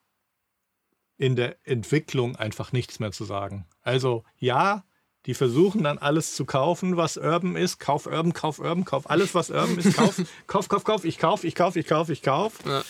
in 1.18 1.36
der 1.36 1.56
Entwicklung 1.64 2.36
einfach 2.36 2.72
nichts 2.72 2.98
mehr 3.00 3.12
zu 3.12 3.24
sagen. 3.24 3.66
Also 3.82 4.24
ja, 4.38 4.84
die 5.26 5.34
versuchen 5.34 5.82
dann 5.84 5.98
alles 5.98 6.34
zu 6.34 6.46
kaufen, 6.46 6.96
was 6.96 7.18
Urban 7.18 7.56
ist. 7.56 7.78
Kauf 7.78 8.06
Urban, 8.06 8.32
kauf 8.32 8.58
Urban, 8.58 8.86
kauf 8.86 9.10
alles, 9.10 9.34
was 9.34 9.50
Urban 9.50 9.76
ist. 9.76 9.94
Kauf, 9.94 10.20
kauf, 10.46 10.68
kauf, 10.68 10.84
kauf, 10.84 11.04
ich 11.04 11.18
kauf, 11.18 11.44
ich 11.44 11.54
kauf, 11.54 11.76
ich 11.76 11.86
kauf, 11.86 12.08
ich 12.08 12.22
kauf 12.22 12.54
Ja. 12.64 12.82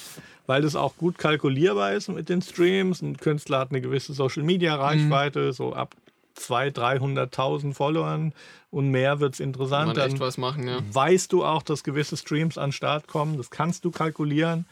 weil 0.46 0.62
das 0.62 0.76
auch 0.76 0.96
gut 0.96 1.18
kalkulierbar 1.18 1.92
ist 1.94 2.06
mit 2.08 2.28
den 2.28 2.40
Streams. 2.40 3.02
Ein 3.02 3.16
Künstler 3.16 3.58
hat 3.58 3.70
eine 3.70 3.80
gewisse 3.80 4.12
Social-Media-Reichweite, 4.12 5.52
so 5.52 5.72
ab 5.74 5.96
200.000, 6.40 7.32
300.000 7.32 7.74
Followern 7.74 8.32
und 8.70 8.90
mehr 8.90 9.20
wird 9.20 9.34
es 9.34 9.40
interessant. 9.40 9.88
man 9.88 9.96
echt 9.96 10.14
Dann 10.14 10.20
was 10.20 10.38
machen, 10.38 10.66
ja. 10.66 10.78
weißt 10.92 11.32
du 11.32 11.44
auch, 11.44 11.62
dass 11.62 11.84
gewisse 11.84 12.16
Streams 12.16 12.58
an 12.58 12.68
den 12.68 12.72
Start 12.72 13.06
kommen. 13.06 13.36
Das 13.36 13.50
kannst 13.50 13.84
du 13.84 13.90
kalkulieren. 13.90 14.66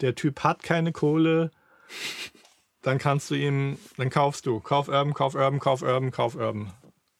Der 0.00 0.14
Typ 0.14 0.42
hat 0.44 0.62
keine 0.62 0.92
Kohle. 0.92 1.50
Dann 2.82 2.98
kannst 2.98 3.30
du 3.30 3.34
ihm, 3.34 3.78
dann 3.96 4.10
kaufst 4.10 4.46
du. 4.46 4.60
Kauf 4.60 4.88
Urban, 4.88 5.14
kauf 5.14 5.34
Urban, 5.34 5.60
kauf 5.60 5.82
Urban, 5.82 6.10
kauf 6.10 6.34
Urban. 6.34 6.72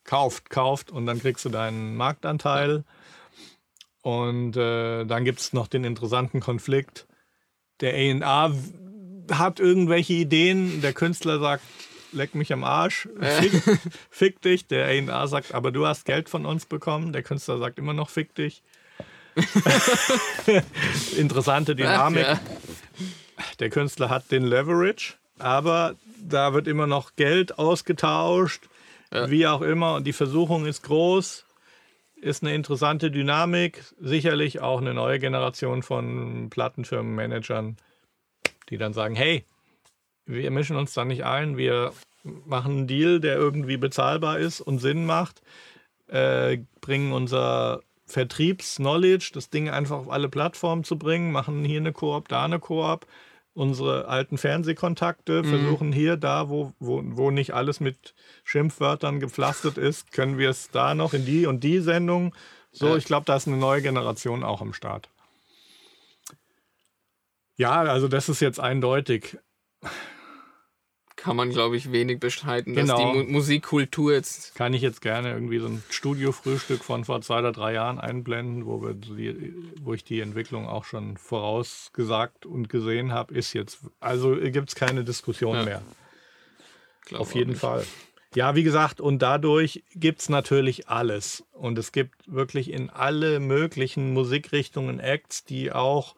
Kauft, 0.05 0.51
kauft 0.51 0.91
und 0.91 1.07
dann 1.07 1.21
kriegst 1.21 1.45
du 1.45 1.51
deinen 1.51 1.97
Marktanteil. 1.97 2.85
Und 4.03 4.57
äh, 4.57 5.05
dann 5.05 5.25
gibt 5.25 5.41
es 5.41 5.53
noch 5.53 5.69
den 5.69 5.85
interessanten 5.85 6.41
Konflikt. 6.41 7.07
Der 7.81 7.95
A&A 7.95 8.53
hat 9.31 9.61
irgendwelche 9.61 10.15
Ideen. 10.15 10.81
Der 10.81 10.95
Künstler 10.95 11.39
sagt, 11.39 11.63
leck 12.13 12.35
mich 12.35 12.53
am 12.53 12.65
Arsch, 12.65 13.09
fick, 13.21 13.81
fick 14.11 14.43
dich. 14.43 14.67
Der 14.67 14.87
A&R 14.87 15.29
sagt, 15.29 15.55
aber 15.55 15.73
du 15.73 15.87
hast 15.87 16.05
Geld 16.05 16.29
von 16.29 16.47
uns 16.47 16.67
bekommen. 16.67 17.13
Der 17.13 17.23
Künstler 17.23 17.59
sagt 17.59 17.79
immer 17.79 17.93
noch, 17.93 18.11
fick 18.11 18.35
dich. 18.35 18.63
Interessante 21.17 21.75
Dynamik. 21.77 22.27
Ach, 22.29 22.39
ja. 22.39 23.45
Der 23.59 23.71
Künstler 23.71 24.11
hat 24.11 24.31
den 24.31 24.45
Leverage, 24.45 25.15
aber 25.39 25.95
da 26.23 26.53
wird 26.53 26.67
immer 26.69 26.87
noch 26.87 27.17
Geld 27.17 27.59
ausgetauscht, 27.59 28.69
wie 29.11 29.47
auch 29.47 29.63
immer. 29.63 29.95
Und 29.95 30.07
die 30.07 30.13
Versuchung 30.13 30.67
ist 30.67 30.83
groß, 30.83 31.45
ist 32.21 32.43
eine 32.43 32.55
interessante 32.55 33.11
Dynamik. 33.11 33.83
Sicherlich 34.01 34.61
auch 34.61 34.81
eine 34.81 34.95
neue 34.95 35.19
Generation 35.19 35.83
von 35.83 36.51
Plattenfirmenmanagern, 36.51 37.77
die 38.69 38.77
dann 38.77 38.93
sagen: 38.93 39.15
Hey, 39.15 39.45
wir 40.31 40.51
mischen 40.51 40.77
uns 40.77 40.95
da 40.95 41.05
nicht 41.05 41.25
ein, 41.25 41.57
wir 41.57 41.93
machen 42.47 42.73
einen 42.73 42.87
Deal, 42.87 43.21
der 43.21 43.37
irgendwie 43.37 43.77
bezahlbar 43.77 44.39
ist 44.39 44.61
und 44.61 44.79
Sinn 44.79 45.07
macht, 45.07 45.43
äh, 46.09 46.59
bringen 46.81 47.13
unser 47.13 47.83
Vertriebs-Knowledge, 48.07 49.31
das 49.35 49.51
Ding 49.51 49.69
einfach 49.71 49.97
auf 49.97 50.11
alle 50.11 50.29
Plattformen 50.29 50.85
zu 50.85 50.99
bringen, 50.99 51.33
machen 51.33 51.65
hier 51.65 51.81
eine 51.81 51.93
Koop, 51.93 52.29
da 52.29 52.45
eine 52.45 52.59
Koop, 52.59 53.07
unsere 53.55 54.09
alten 54.09 54.39
Fernsehkontakte, 54.39 55.45
versuchen 55.45 55.93
hier, 55.93 56.17
da, 56.17 56.49
wo, 56.49 56.73
wo, 56.79 57.03
wo 57.05 57.31
nicht 57.31 57.53
alles 57.53 57.81
mit 57.81 58.15
Schimpfwörtern 58.45 59.21
gepflastert 59.21 59.79
ist, 59.79 60.13
können 60.13 60.39
wir 60.39 60.51
es 60.51 60.71
da 60.71 60.95
noch 60.95 61.15
in 61.15 61.25
die 61.25 61.47
und 61.47 61.63
die 61.63 61.81
Sendung. 61.81 62.35
So, 62.73 62.89
Ja. 62.89 62.97
ich 62.97 63.05
glaube, 63.05 63.27
da 63.27 63.37
ist 63.37 63.49
eine 63.49 63.57
neue 63.57 63.83
Generation 63.83 64.45
auch 64.45 64.61
am 64.61 64.73
Start. 64.73 65.09
Ja, 67.57 67.83
also 67.83 68.09
das 68.09 68.29
ist 68.29 68.41
jetzt 68.41 68.61
eindeutig. 68.61 69.37
Kann 71.23 71.37
man, 71.37 71.51
glaube 71.51 71.77
ich, 71.77 71.93
wenig 71.93 72.19
bestreiten, 72.21 72.75
dass 72.75 72.85
Genau. 72.89 73.13
die 73.13 73.19
Mu 73.19 73.25
Musikkultur 73.33 74.13
jetzt. 74.13 74.55
Kann 74.55 74.73
ich 74.75 74.83
jetzt 74.83 75.01
gerne 75.03 75.31
irgendwie 75.33 75.59
so 75.59 75.67
ein 75.67 75.83
Studiofrühstück 75.91 76.83
von 76.83 77.05
vor 77.05 77.21
zwei 77.21 77.41
oder 77.41 77.53
drei 77.53 77.75
Jahren 77.75 77.99
einblenden, 77.99 78.65
wo, 78.67 78.83
wir 78.83 78.95
die, 78.95 79.55
wo 79.83 79.93
ich 79.95 80.03
die 80.05 80.21
Entwicklung 80.21 80.67
auch 80.67 80.85
schon 80.85 81.17
vorausgesagt 81.19 82.47
und 82.47 82.69
gesehen 82.69 83.13
habe, 83.13 83.35
ist 83.35 83.53
jetzt, 83.53 83.81
also 84.01 84.35
gibt 84.37 84.71
es 84.71 84.75
keine 84.75 85.05
Diskussion 85.05 85.57
Ja. 85.57 85.65
mehr. 85.65 85.83
glaub 87.05 87.21
Auf 87.23 87.35
jeden 87.35 87.51
nicht. 87.51 87.61
Fall. 87.61 87.85
Ja, 88.35 88.55
wie 88.55 88.63
gesagt, 88.63 89.01
und 89.01 89.21
dadurch 89.21 89.83
gibt 89.95 90.21
es 90.21 90.29
natürlich 90.29 90.89
alles. 90.89 91.45
Und 91.53 91.79
es 91.79 91.91
gibt 91.91 92.15
wirklich 92.33 92.71
in 92.71 92.89
alle 92.89 93.41
möglichen 93.41 94.13
Musikrichtungen 94.13 95.01
Acts, 95.01 95.45
die 95.45 95.73
auch 95.73 96.15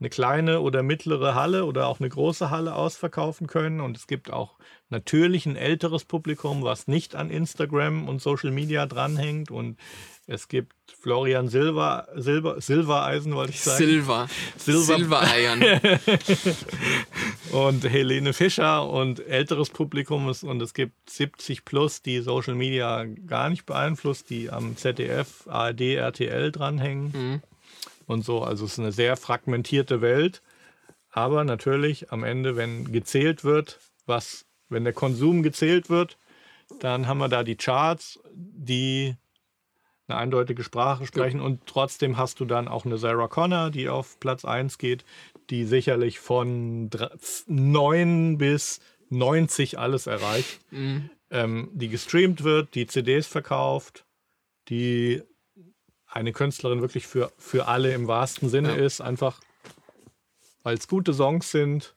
eine 0.00 0.08
kleine 0.08 0.60
oder 0.60 0.82
mittlere 0.82 1.34
Halle 1.34 1.66
oder 1.66 1.86
auch 1.86 2.00
eine 2.00 2.08
große 2.08 2.50
Halle 2.50 2.74
ausverkaufen 2.74 3.46
können. 3.46 3.80
Und 3.80 3.96
es 3.96 4.06
gibt 4.06 4.32
auch 4.32 4.56
natürlich 4.88 5.44
ein 5.46 5.56
älteres 5.56 6.04
Publikum, 6.04 6.62
was 6.62 6.88
nicht 6.88 7.14
an 7.14 7.30
Instagram 7.30 8.08
und 8.08 8.22
Social 8.22 8.50
Media 8.50 8.86
dranhängt. 8.86 9.50
Und 9.50 9.78
es 10.26 10.48
gibt 10.48 10.72
Florian 10.98 11.48
Silber, 11.48 12.08
Silber, 12.16 12.60
Silbereisen, 12.60 13.34
wollte 13.34 13.52
ich 13.52 13.60
sagen. 13.60 13.76
Silver. 13.78 14.28
Silver- 14.56 14.96
Silbereiern. 14.96 15.62
und 17.52 17.84
Helene 17.88 18.32
Fischer 18.32 18.88
und 18.88 19.20
älteres 19.26 19.70
Publikum 19.70 20.28
ist, 20.30 20.44
und 20.44 20.62
es 20.62 20.72
gibt 20.72 21.10
70 21.10 21.64
plus, 21.64 22.00
die 22.02 22.20
Social 22.20 22.54
Media 22.54 23.04
gar 23.26 23.50
nicht 23.50 23.66
beeinflusst, 23.66 24.30
die 24.30 24.50
am 24.50 24.76
ZDF, 24.76 25.46
ARD, 25.46 25.80
RTL 25.96 26.52
dranhängen 26.52 27.42
und 28.06 28.24
so. 28.24 28.42
Also 28.42 28.64
es 28.64 28.72
ist 28.72 28.78
eine 28.78 28.92
sehr 28.92 29.16
fragmentierte 29.16 30.00
Welt. 30.00 30.42
Aber 31.10 31.44
natürlich 31.44 32.12
am 32.12 32.22
Ende, 32.22 32.56
wenn 32.56 32.92
gezählt 32.92 33.42
wird, 33.44 33.80
was, 34.06 34.46
wenn 34.68 34.84
der 34.84 34.92
Konsum 34.92 35.42
gezählt 35.42 35.90
wird, 35.90 36.18
dann 36.78 37.08
haben 37.08 37.18
wir 37.18 37.28
da 37.28 37.42
die 37.42 37.56
Charts, 37.56 38.20
die 38.32 39.16
eine 40.06 40.18
eindeutige 40.18 40.62
Sprache 40.64 41.06
sprechen 41.06 41.40
und 41.40 41.66
trotzdem 41.66 42.16
hast 42.16 42.40
du 42.40 42.44
dann 42.44 42.68
auch 42.68 42.84
eine 42.84 42.98
Sarah 42.98 43.28
Connor, 43.28 43.70
die 43.70 43.88
auf 43.88 44.18
Platz 44.20 44.44
1 44.44 44.78
geht, 44.78 45.04
die 45.50 45.64
sicherlich 45.64 46.18
von 46.20 46.90
dr- 46.90 47.10
9 47.46 48.38
bis 48.38 48.80
90 49.08 49.78
alles 49.78 50.06
erreicht, 50.06 50.60
ähm, 51.30 51.70
die 51.72 51.88
gestreamt 51.88 52.44
wird, 52.44 52.74
die 52.76 52.86
CDs 52.86 53.26
verkauft, 53.26 54.04
die 54.68 55.22
eine 56.10 56.32
Künstlerin 56.32 56.80
wirklich 56.80 57.06
für, 57.06 57.32
für 57.38 57.66
alle 57.68 57.92
im 57.94 58.06
wahrsten 58.08 58.48
Sinne 58.48 58.76
Ja. 58.76 58.84
ist, 58.84 59.00
einfach 59.00 59.40
weil 60.62 60.76
es 60.76 60.88
gute 60.88 61.14
Songs 61.14 61.50
sind, 61.50 61.94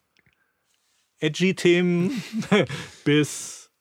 edgy 1.19 1.53
Themen 1.55 2.23
bis 3.03 3.71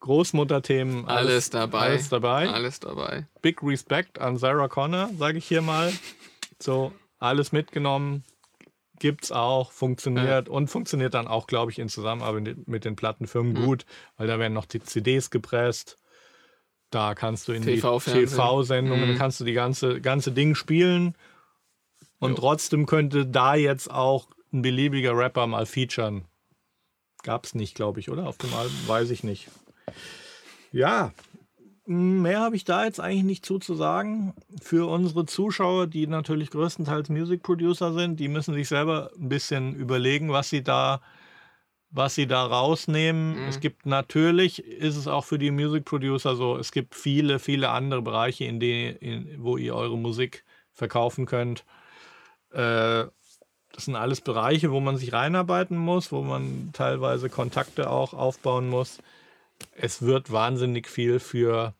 Großmutterthemen, 0.00 1.06
Alles 1.06 1.50
dabei. 1.50 1.78
Alles 1.90 2.08
dabei. 2.08 2.48
Alles 2.48 2.80
dabei. 2.80 3.28
Big 3.40 3.62
Respect 3.62 4.18
an 4.18 4.36
Sarah 4.36 4.66
Connor, 4.68 5.10
sage 5.16 5.38
ich 5.38 5.46
hier 5.46 5.62
mal. 5.62 5.92
So, 6.60 6.92
alles 7.18 7.52
mitgenommen, 7.52 8.24
gibt's 8.98 9.30
auch, 9.30 9.70
funktioniert 9.70 10.48
und 10.48 10.68
funktioniert 10.68 11.14
dann 11.14 11.28
auch, 11.28 11.46
glaube 11.46 11.70
ich, 11.70 11.78
in 11.78 11.88
Zusammenarbeit 11.88 12.66
mit 12.66 12.84
den 12.84 12.96
Plattenfirmen 12.96 13.52
Mhm. 13.52 13.64
gut, 13.64 13.86
weil 14.16 14.26
da 14.26 14.40
werden 14.40 14.54
noch 14.54 14.66
die 14.66 14.80
CDs 14.80 15.30
gepresst. 15.30 15.98
Da 16.92 17.14
kannst 17.16 17.48
du 17.48 17.52
in 17.52 17.62
die 17.62 17.74
TV-Fernsehen. 17.76 18.28
TV-Sendungen, 18.28 19.12
Mhm. 19.14 19.18
kannst 19.18 19.40
du 19.40 19.44
die 19.44 19.54
ganze, 19.54 20.00
ganze 20.00 20.30
Ding 20.30 20.54
spielen. 20.54 21.14
Und 22.20 22.30
Jo. 22.32 22.36
trotzdem 22.36 22.86
könnte 22.86 23.26
da 23.26 23.54
jetzt 23.56 23.90
auch 23.90 24.28
ein 24.52 24.62
beliebiger 24.62 25.16
Rapper 25.16 25.46
mal 25.48 25.66
featuren. 25.66 26.26
Gab's 27.24 27.54
nicht, 27.54 27.74
glaube 27.74 27.98
ich, 28.00 28.10
oder? 28.10 28.28
Auf 28.28 28.36
dem 28.38 28.52
Album, 28.54 28.76
weiß 28.86 29.10
ich 29.10 29.24
nicht. 29.24 29.48
Ja, 30.70 31.12
mehr 31.86 32.40
habe 32.40 32.56
ich 32.56 32.64
da 32.64 32.84
jetzt 32.84 33.00
eigentlich 33.00 33.24
nicht 33.24 33.46
zu 33.46 33.58
zu 33.58 33.74
sagen. 33.74 34.34
Für 34.60 34.88
unsere 34.88 35.26
Zuschauer, 35.26 35.86
die 35.86 36.06
natürlich 36.06 36.50
größtenteils 36.50 37.08
Music 37.08 37.42
Producer 37.42 37.92
sind, 37.92 38.20
die 38.20 38.28
müssen 38.28 38.54
sich 38.54 38.68
selber 38.68 39.10
ein 39.18 39.28
bisschen 39.28 39.74
überlegen, 39.74 40.30
was 40.30 40.50
sie 40.50 40.62
da, 40.62 41.00
was 41.92 42.14
sie 42.14 42.26
da 42.26 42.44
rausnehmen. 42.44 43.36
Es 43.48 43.60
gibt 43.60 43.86
natürlich, 43.86 44.64
ist 44.64 44.96
es 44.96 45.06
auch 45.06 45.24
für 45.24 45.38
die 45.38 45.50
Music 45.50 45.84
Producer 45.84 46.34
so, 46.34 46.56
es 46.56 46.72
gibt 46.72 46.94
viele, 46.94 47.38
viele 47.38 47.68
andere 47.68 48.00
Bereiche, 48.02 48.44
in 48.44 48.58
denen, 48.58 48.96
in, 48.96 49.44
wo 49.44 49.58
ihr 49.58 49.74
eure 49.74 49.98
Musik 49.98 50.44
verkaufen 50.72 51.26
könnt. 51.26 51.64
Äh, 52.50 53.04
das 53.72 53.86
sind 53.86 53.96
alles 53.96 54.20
Bereiche, 54.20 54.70
wo 54.70 54.80
man 54.80 54.96
sich 54.96 55.12
reinarbeiten 55.12 55.76
muss, 55.76 56.12
wo 56.12 56.22
man 56.22 56.70
teilweise 56.72 57.28
Kontakte 57.28 57.90
auch 57.90 58.14
aufbauen 58.14 58.68
muss. 58.68 58.98
Es 59.72 60.02
wird 60.02 60.32
wahnsinnig 60.32 60.88
viel 60.88 61.20
für 61.20 61.74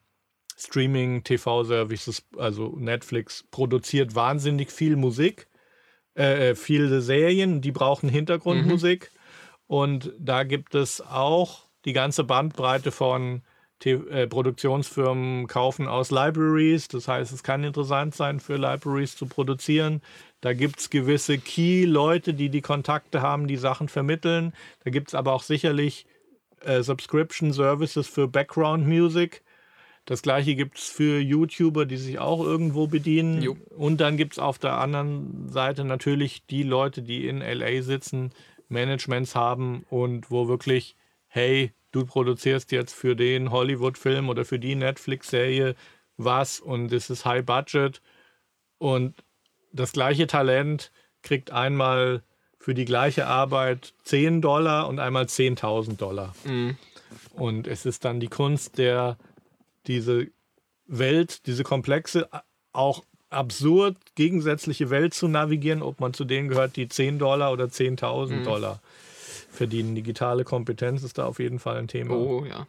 Streaming, 0.57 1.23
TV-Services, 1.23 2.23
also 2.37 2.75
Netflix 2.77 3.45
produziert 3.49 4.13
wahnsinnig 4.15 4.71
viel 4.71 4.95
Musik, 4.95 5.47
äh, 6.15 6.51
äh, 6.51 6.55
viele 6.55 7.01
Serien, 7.01 7.61
die 7.61 7.71
brauchen 7.71 8.09
Hintergrundmusik. 8.09 9.11
Und 9.73 10.13
da 10.19 10.43
gibt 10.43 10.75
es 10.75 11.01
auch 11.01 11.61
die 11.85 11.93
ganze 11.93 12.23
Bandbreite 12.23 12.91
von 12.91 13.41
äh, 13.83 14.27
Produktionsfirmen 14.27 15.47
kaufen 15.47 15.87
aus 15.87 16.11
Libraries. 16.11 16.89
Das 16.89 17.07
heißt, 17.07 17.33
es 17.33 17.41
kann 17.41 17.63
interessant 17.63 18.13
sein, 18.13 18.39
für 18.39 18.57
Libraries 18.57 19.15
zu 19.15 19.25
produzieren. 19.25 20.03
Da 20.41 20.53
gibt 20.53 20.79
es 20.79 20.91
gewisse 20.91 21.39
Key-Leute, 21.39 22.35
die 22.35 22.49
die 22.49 22.61
Kontakte 22.61 23.23
haben, 23.23 23.47
die 23.47 23.57
Sachen 23.57 23.89
vermitteln. 23.89 24.53
Da 24.83 24.91
gibt 24.91 25.07
es 25.07 25.15
aber 25.15 25.33
auch 25.33 25.41
sicherlich 25.41 26.05
äh, 26.61 26.83
Subscription 26.83 27.51
Services 27.51 28.07
für 28.07 28.27
Background 28.27 28.87
Music. 28.87 29.41
Das 30.05 30.21
gleiche 30.21 30.53
gibt 30.53 30.77
es 30.77 30.87
für 30.87 31.19
YouTuber, 31.19 31.87
die 31.87 31.97
sich 31.97 32.19
auch 32.19 32.43
irgendwo 32.43 32.85
bedienen. 32.85 33.41
Jo. 33.41 33.57
Und 33.75 34.01
dann 34.01 34.17
gibt 34.17 34.33
es 34.33 34.39
auf 34.39 34.59
der 34.59 34.77
anderen 34.77 35.49
Seite 35.49 35.83
natürlich 35.83 36.45
die 36.45 36.61
Leute, 36.61 37.01
die 37.01 37.27
in 37.27 37.39
LA 37.39 37.81
sitzen, 37.81 38.33
Managements 38.69 39.35
haben 39.35 39.85
und 39.89 40.31
wo 40.31 40.47
wirklich, 40.47 40.95
hey, 41.27 41.73
du 41.91 42.05
produzierst 42.05 42.71
jetzt 42.71 42.93
für 42.93 43.15
den 43.15 43.51
Hollywood-Film 43.51 44.29
oder 44.29 44.45
für 44.45 44.59
die 44.59 44.75
Netflix-Serie 44.75 45.75
was 46.17 46.59
und 46.59 46.91
es 46.91 47.09
ist 47.09 47.25
High 47.25 47.45
Budget 47.45 48.01
und 48.77 49.23
das 49.71 49.91
gleiche 49.91 50.27
Talent 50.27 50.91
kriegt 51.23 51.51
einmal 51.51 52.23
für 52.59 52.73
die 52.73 52.85
gleiche 52.85 53.27
Arbeit 53.27 53.93
10 54.03 54.41
Dollar 54.41 54.87
und 54.87 54.99
einmal 54.99 55.25
10.000 55.25 55.97
Dollar. 55.97 56.33
Und 57.33 57.67
es 57.67 57.85
ist 57.85 58.05
dann 58.05 58.19
die 58.19 58.27
Kunst, 58.27 58.77
der 58.77 59.17
diese 59.87 60.27
Welt, 60.85 61.45
diese 61.47 61.63
komplexe, 61.63 62.29
auch 62.71 63.03
absurd 63.33 63.97
gegensätzliche 64.15 64.89
Welt 64.89 65.13
zu 65.13 65.27
navigieren, 65.27 65.81
ob 65.81 65.99
man 65.99 66.13
zu 66.13 66.25
denen 66.25 66.49
gehört, 66.49 66.75
die 66.75 66.87
10 66.87 67.19
Dollar 67.19 67.51
oder 67.51 67.65
10.000 67.65 68.43
Dollar 68.43 68.81
verdienen. 69.51 69.95
Digitale 69.95 70.43
Kompetenz 70.43 71.03
ist 71.03 71.17
da 71.17 71.25
auf 71.25 71.39
jeden 71.39 71.59
Fall 71.59 71.77
ein 71.77 71.87
Thema. 71.87 72.15
Oh 72.15 72.45
ja. 72.45 72.67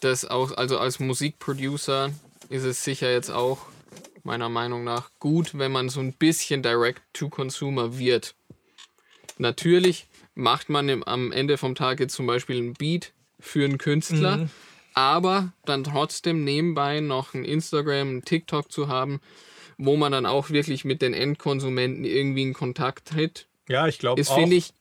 Das 0.00 0.24
auch, 0.24 0.52
also 0.56 0.78
als 0.78 1.00
Musikproducer 1.00 2.10
ist 2.48 2.64
es 2.64 2.84
sicher 2.84 3.10
jetzt 3.10 3.30
auch 3.30 3.58
meiner 4.22 4.48
Meinung 4.48 4.84
nach 4.84 5.10
gut, 5.18 5.58
wenn 5.58 5.72
man 5.72 5.88
so 5.88 6.00
ein 6.00 6.12
bisschen 6.12 6.62
Direct-to-Consumer 6.62 7.98
wird. 7.98 8.34
Natürlich 9.38 10.06
macht 10.34 10.68
man 10.68 10.88
im, 10.88 11.02
am 11.04 11.32
Ende 11.32 11.56
vom 11.58 11.74
Tag 11.74 12.00
jetzt 12.00 12.14
zum 12.14 12.26
Beispiel 12.26 12.58
ein 12.60 12.74
Beat 12.74 13.12
für 13.40 13.64
einen 13.64 13.78
Künstler, 13.78 14.48
aber 14.94 15.52
dann 15.64 15.84
trotzdem 15.84 16.44
nebenbei 16.44 17.00
noch 17.00 17.34
ein 17.34 17.44
Instagram, 17.44 18.18
ein 18.18 18.24
TikTok 18.24 18.70
zu 18.70 18.88
haben, 18.88 19.20
wo 19.78 19.96
man 19.96 20.12
dann 20.12 20.26
auch 20.26 20.50
wirklich 20.50 20.84
mit 20.84 21.00
den 21.00 21.14
Endkonsumenten 21.14 22.04
irgendwie 22.04 22.42
in 22.42 22.52
Kontakt 22.52 23.08
tritt, 23.08 23.46
Ja, 23.68 23.86
ich 23.86 23.98
glaube 23.98 24.20
ist, 24.20 24.30
auch 24.30 24.36
finde 24.36 24.56
ich, 24.56 24.72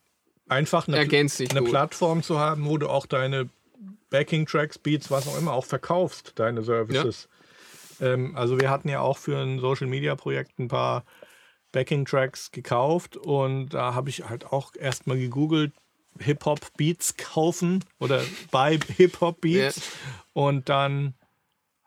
einfach 0.50 0.88
eine, 0.88 0.98
eine. 0.98 1.62
Plattform 1.64 2.24
zu 2.24 2.40
haben, 2.40 2.66
wo 2.66 2.78
du 2.78 2.90
auch 2.90 3.06
deine 3.06 3.50
Backing-Tracks, 4.10 4.80
Beats, 4.80 5.12
was 5.12 5.28
auch 5.28 5.38
immer, 5.38 5.54
auch 5.54 5.66
verkaufst, 5.66 6.34
deine 6.36 6.64
Services. 6.64 7.30
Ähm, 8.02 8.36
also 8.36 8.60
wir 8.60 8.70
hatten 8.70 8.90
ja 8.90 9.02
auch 9.02 9.18
für 9.18 9.38
ein 9.38 9.60
Social-Media-Projekt 9.60 10.60
ein 10.60 10.68
paar 10.68 11.04
Backing-Tracks 11.72 12.52
gekauft 12.52 13.18
und 13.18 13.70
da 13.70 13.94
habe 13.94 14.10
ich 14.10 14.28
halt 14.28 14.46
auch 14.48 14.74
erstmal 14.76 15.18
gegoogelt, 15.18 15.74
Hip-Hop-Beats 16.20 17.18
kaufen 17.18 17.84
oder 18.00 18.24
bei 18.50 18.80
Hip-Hop-Beats 18.98 19.82
und 20.34 20.70
dann 20.70 21.14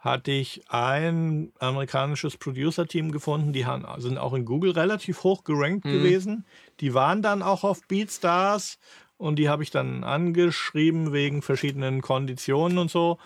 hatte 0.01 0.31
ich 0.31 0.63
ein 0.69 1.53
amerikanisches 1.59 2.37
Producer-Team 2.39 3.13
gefunden, 3.13 3.53
die 3.53 3.67
haben, 3.67 3.85
sind 4.01 4.17
auch 4.17 4.33
in 4.33 4.47
Google 4.47 4.73
relativ 4.73 5.23
hoch 5.25 5.45
gerankt 5.45 5.85
gewesen. 5.85 6.45
Die 6.81 6.95
waren 6.95 7.21
dann 7.21 7.43
auch 7.43 7.65
auf 7.65 7.87
Beatstars 7.87 8.79
und 9.19 9.37
die 9.37 9.51
habe 9.51 9.63
ich 9.63 9.71
dann 9.71 10.03
angeschrieben 10.03 11.13
wegen 11.13 11.43
verschiedenen 11.43 12.01
Konditionen 12.01 12.79
und 12.79 12.91
so. 12.91 13.19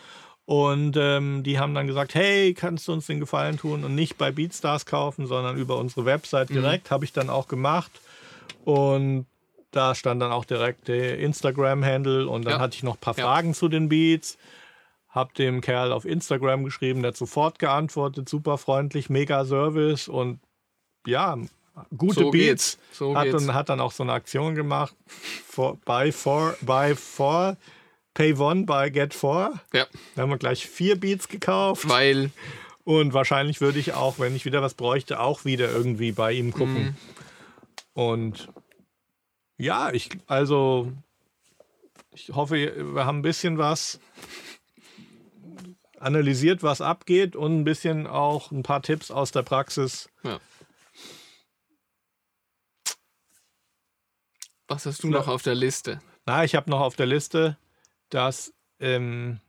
Und 0.47 0.97
ähm, 0.99 1.43
die 1.45 1.59
haben 1.61 1.75
dann 1.75 1.87
gesagt, 1.87 2.15
hey, 2.17 2.53
kannst 2.55 2.89
du 2.89 2.93
uns 2.93 3.07
den 3.07 3.21
Gefallen 3.21 3.57
tun 3.57 3.85
und 3.85 3.95
nicht 3.95 4.19
bei 4.19 4.33
Beatstars 4.33 4.85
kaufen, 4.85 5.27
sondern 5.27 5.57
über 5.57 5.79
unsere 5.79 6.05
Website 6.05 6.51
direkt. 6.51 6.91
Habe 6.91 7.05
ich 7.05 7.13
dann 7.13 7.31
auch 7.31 7.47
gemacht. 7.49 7.93
Und 8.65 9.27
da 9.71 9.95
stand 9.95 10.21
dann 10.21 10.33
auch 10.33 10.45
direkt 10.45 10.89
der 10.89 11.19
Instagram-Handle 11.19 12.29
und 12.29 12.45
dann 12.45 12.55
Ja. 12.55 12.59
hatte 12.59 12.77
ich 12.77 12.83
noch 12.83 12.97
ein 12.97 13.01
paar 13.01 13.17
Ja. 13.17 13.25
Fragen 13.25 13.55
zu 13.55 13.69
den 13.69 13.89
Beats. 13.89 14.39
Hab 15.15 15.35
dem 15.35 15.61
Kerl 15.61 15.93
auf 15.93 16.05
Instagram 16.05 16.65
geschrieben, 16.65 17.03
der 17.03 17.11
hat 17.11 17.17
sofort 17.17 17.61
geantwortet, 17.61 18.29
super 18.29 18.59
freundlich, 18.59 19.09
mega 19.09 19.45
Service 19.45 20.09
und 20.09 20.41
ja, 21.07 21.39
gute 21.97 22.21
So 22.21 22.31
Beats. 22.31 22.79
So 22.91 23.17
hat, 23.17 23.33
dann, 23.33 23.55
hat 23.55 23.69
dann 23.69 23.81
auch 23.81 23.93
so 23.93 24.03
eine 24.03 24.13
Aktion 24.13 24.57
gemacht, 24.57 24.97
for, 25.07 25.77
buy 25.85 26.11
four, 26.11 26.57
buy 26.63 26.97
four, 26.97 27.57
pay 28.15 28.35
one, 28.37 28.65
buy 28.65 28.91
get 28.91 29.15
four. 29.15 29.61
Ja, 29.73 29.87
Da 30.17 30.23
haben 30.23 30.31
wir 30.31 30.39
gleich 30.39 30.67
vier 30.67 30.99
Beats 30.99 31.29
gekauft. 31.29 31.89
weil 31.89 32.31
Und 32.83 33.13
wahrscheinlich 33.13 33.61
würde 33.61 33.79
ich 33.79 33.95
auch, 33.95 34.19
wenn 34.19 34.35
ich 34.35 34.45
wieder 34.45 34.63
was 34.63 34.75
bräuchte, 34.75 35.21
auch 35.21 35.45
wieder 35.45 35.71
irgendwie 35.71 36.11
bei 36.11 36.33
ihm 36.33 36.53
gucken. 36.53 36.85
Mhm. 36.85 36.95
Und 37.95 38.49
ja, 39.59 39.93
ich, 39.93 40.11
also, 40.27 40.93
ich 42.13 42.31
hoffe, 42.31 42.57
wir 42.95 43.07
haben 43.07 43.19
ein 43.19 43.23
bisschen 43.23 43.59
was 43.59 44.01
analysiert, 46.05 46.63
was 46.63 46.81
abgeht 46.81 47.35
und 47.35 47.61
ein 47.61 47.65
bisschen 47.65 48.07
auch 48.07 48.51
ein 48.51 48.63
paar 48.63 48.83
Tipps 48.83 49.11
aus 49.11 49.33
der 49.33 49.43
Praxis. 49.43 50.09
Ja. 50.23 50.39
Was 54.69 54.87
hast 54.87 55.03
du 55.03 55.09
noch 55.09 55.29
auf 55.29 55.43
der 55.43 55.55
Liste? 55.55 56.01
Na, 56.27 56.45
ich 56.45 56.55
habe 56.55 56.71
noch 56.71 56.81
auf 56.81 56.97
der 56.97 57.07
Liste, 57.07 57.59
dass, 58.09 58.53
ähm, 58.81 59.41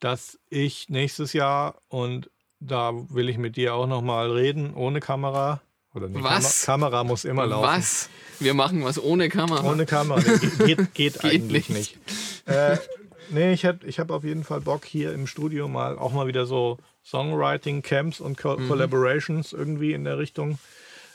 dass 0.00 0.38
ich 0.48 0.88
nächstes 0.88 1.32
Jahr 1.32 1.80
und 1.88 2.30
da 2.60 2.92
will 3.10 3.28
ich 3.28 3.36
mit 3.36 3.56
dir 3.56 3.74
auch 3.74 3.86
noch 3.86 4.02
mal 4.02 4.30
reden, 4.30 4.74
ohne 4.74 5.00
Kamera. 5.00 5.60
Oder 5.92 6.08
nee, 6.08 6.22
Was? 6.22 6.64
Kam 6.64 6.80
Kamera 6.80 7.04
muss 7.04 7.24
immer 7.24 7.46
laufen. 7.46 7.68
Was? 7.68 8.08
Wir 8.40 8.54
machen 8.54 8.84
was 8.84 9.02
ohne 9.02 9.28
Kamera. 9.28 9.68
Ohne 9.70 9.86
Kamera. 9.86 10.20
Nee, 10.20 10.66
geht, 10.74 10.94
geht, 10.94 11.24
eigentlich 11.24 11.68
nicht. 11.68 11.96
nicht. 12.06 12.48
Äh, 12.48 12.78
nee, 13.30 13.52
ich, 13.52 13.64
hätt- 13.64 13.84
ich 13.84 13.98
habe 13.98 14.14
auf 14.14 14.24
jeden 14.24 14.44
Fall 14.44 14.60
Bock, 14.60 14.84
hier 14.84 15.12
im 15.12 15.26
Studio 15.26 15.68
mal 15.68 15.98
auch 15.98 16.12
mal 16.12 16.26
wieder 16.26 16.46
so 16.46 16.78
Songwriting-Camps 17.04 18.20
und 18.20 18.38
Co 18.38 18.56
Mhm. 18.56 18.68
Collaborations 18.68 19.52
irgendwie 19.52 19.92
in 19.92 20.04
der 20.04 20.18
Richtung 20.18 20.58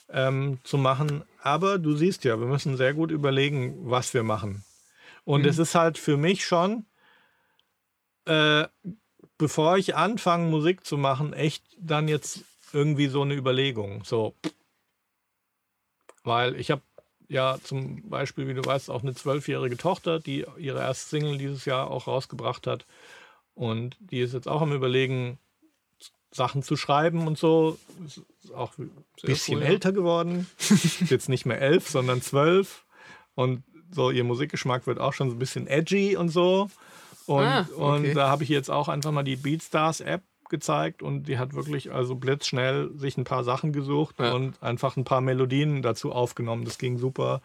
ähm, 0.10 0.60
zu 0.63 0.78
machen. 0.78 1.24
Aber 1.41 1.78
du 1.80 1.95
siehst 1.95 2.24
ja, 2.24 2.39
wir 2.39 2.48
müssen 2.48 2.78
sehr 2.78 2.93
gut 2.93 3.12
überlegen, 3.12 3.76
was 3.89 4.13
wir 4.13 4.24
machen. 4.24 4.63
Und 5.26 5.41
Mhm. 5.41 5.48
es 5.48 5.58
ist 5.58 5.76
halt 5.76 5.98
für 5.98 6.17
mich 6.17 6.45
schon, 6.45 6.86
äh, 8.26 8.67
bevor 9.38 9.78
ich 9.78 9.95
anfange, 9.95 10.50
Musik 10.50 10.86
zu 10.86 10.98
machen, 10.98 11.34
echt 11.34 11.63
dann 11.80 12.08
jetzt 12.08 12.43
irgendwie 12.74 13.08
so 13.08 13.22
eine 13.22 13.36
Überlegung. 13.36 14.04
So, 14.04 14.36
weil 16.24 16.56
ich 16.60 16.72
habe 16.72 16.82
ja 17.30 17.58
zum 17.63 18.10
Beispiel, 18.10 18.48
wie 18.48 18.54
du 18.54 18.65
weißt, 18.65 18.89
auch 18.89 19.04
eine 19.04 19.13
zwölfjährige 19.13 19.78
Tochter, 19.78 20.20
die 20.20 20.46
ihre 20.58 20.80
erste 20.80 21.10
Single 21.10 21.38
dieses 21.38 21.65
Jahr 21.65 21.89
auch 21.89 22.08
rausgebracht 22.08 22.68
hat. 22.68 22.86
Und 23.54 23.96
die 24.00 24.20
ist 24.20 24.34
jetzt 24.34 24.48
auch 24.48 24.62
am 24.62 24.74
Überlegen, 24.74 25.38
Sachen 26.32 26.62
zu 26.63 26.76
schreiben 26.76 27.28
und 27.28 27.38
so. 27.38 27.78
Ist 28.06 28.54
auch 28.54 28.78
ein 28.78 28.92
bisschen 29.22 29.58
cool, 29.58 29.63
ja. 29.63 29.70
älter 29.70 29.92
geworden. 29.92 30.48
ist 30.58 31.10
jetzt 31.10 31.30
nicht 31.30 31.46
mehr 31.46 31.62
elf, 31.62 31.89
sondern 31.89 32.22
zwölf. 32.22 32.86
Und 33.36 33.63
so 33.92 34.12
ihr 34.12 34.24
Musikgeschmack 34.24 34.86
wird 34.86 35.00
auch 35.00 35.13
schon 35.13 35.30
so 35.30 35.36
ein 35.36 35.39
bisschen 35.39 35.68
edgy 35.68 36.15
und 36.15 36.30
so. 36.30 36.70
Und, 37.26 37.44
Ah, 37.44 37.68
okay. 37.76 38.08
und 38.10 38.13
da 38.15 38.30
habe 38.30 38.44
ich 38.44 38.50
jetzt 38.50 38.70
auch 38.70 38.88
einfach 38.88 39.12
mal 39.12 39.24
die 39.24 39.36
Beatstars 39.36 40.02
App 40.02 40.24
gezeigt 40.50 41.02
und 41.02 41.28
die 41.28 41.38
hat 41.38 41.54
wirklich 41.54 41.92
also 41.92 42.16
blitzschnell 42.16 42.92
sich 42.96 43.18
ein 43.18 43.24
paar 43.24 43.44
Sachen 43.44 43.72
gesucht 43.74 44.16
Ja. 44.20 44.34
und 44.34 44.62
einfach 44.62 44.98
ein 44.98 45.04
paar 45.04 45.22
Melodien 45.22 45.82
dazu 45.82 46.12
aufgenommen. 46.12 46.66
Das 46.66 46.78
ging 46.78 46.98
super 46.98 47.42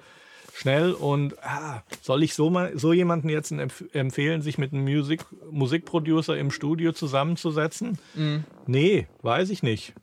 schnell 0.54 0.92
und 0.92 1.34
ah, 1.42 1.82
soll 2.00 2.22
ich 2.22 2.34
so 2.34 2.48
mal 2.50 2.78
so 2.78 2.92
jemanden 2.92 3.28
jetzt 3.28 3.50
empf 3.50 3.84
empfehlen, 3.92 4.40
sich 4.40 4.56
mit 4.56 4.72
einem 4.72 4.84
Musik 4.84 5.24
Musikproducer 5.50 6.36
im 6.36 6.50
Studio 6.50 6.92
zusammenzusetzen? 6.92 7.98
Mhm. 8.14 8.44
Nee, 8.66 9.08
weiß 9.22 9.50
ich 9.50 9.62
nicht. 9.62 9.94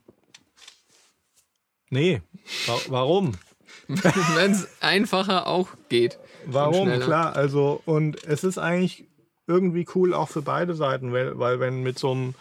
Nee, 1.90 2.22
Wa 2.68 2.78
warum? 2.90 3.34
Wenn 3.88 4.52
es 4.52 4.68
einfacher 4.82 5.48
auch 5.48 5.70
geht. 5.90 6.20
Warum? 6.46 6.90
Klar, 7.00 7.36
also 7.36 7.82
und 7.86 8.24
es 8.26 8.44
ist 8.44 8.58
eigentlich 8.58 9.06
irgendwie 9.48 9.86
cool 9.96 10.14
auch 10.14 10.30
für 10.30 10.42
beide 10.42 10.76
Seiten, 10.76 11.12
weil, 11.12 11.38
weil 11.38 11.60
wenn 11.60 11.84
mit 11.84 12.00
so 12.00 12.12
einem 12.12 12.36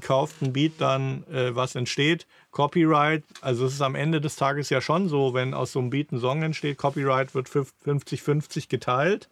gekauften 0.00 0.52
Beat 0.52 0.74
dann 0.78 1.24
äh, 1.32 1.54
was 1.56 1.74
entsteht, 1.74 2.26
Copyright, 2.50 3.24
also 3.40 3.64
es 3.64 3.72
ist 3.72 3.80
am 3.80 3.94
Ende 3.94 4.20
des 4.20 4.36
Tages 4.36 4.68
ja 4.68 4.82
schon 4.82 5.08
so, 5.08 5.32
wenn 5.32 5.54
aus 5.54 5.72
so 5.72 5.78
einem 5.78 5.88
Beat 5.88 6.12
ein 6.12 6.20
Song 6.20 6.42
entsteht, 6.42 6.76
Copyright 6.76 7.34
wird 7.34 7.48
50-50 7.48 8.68
geteilt 8.68 9.30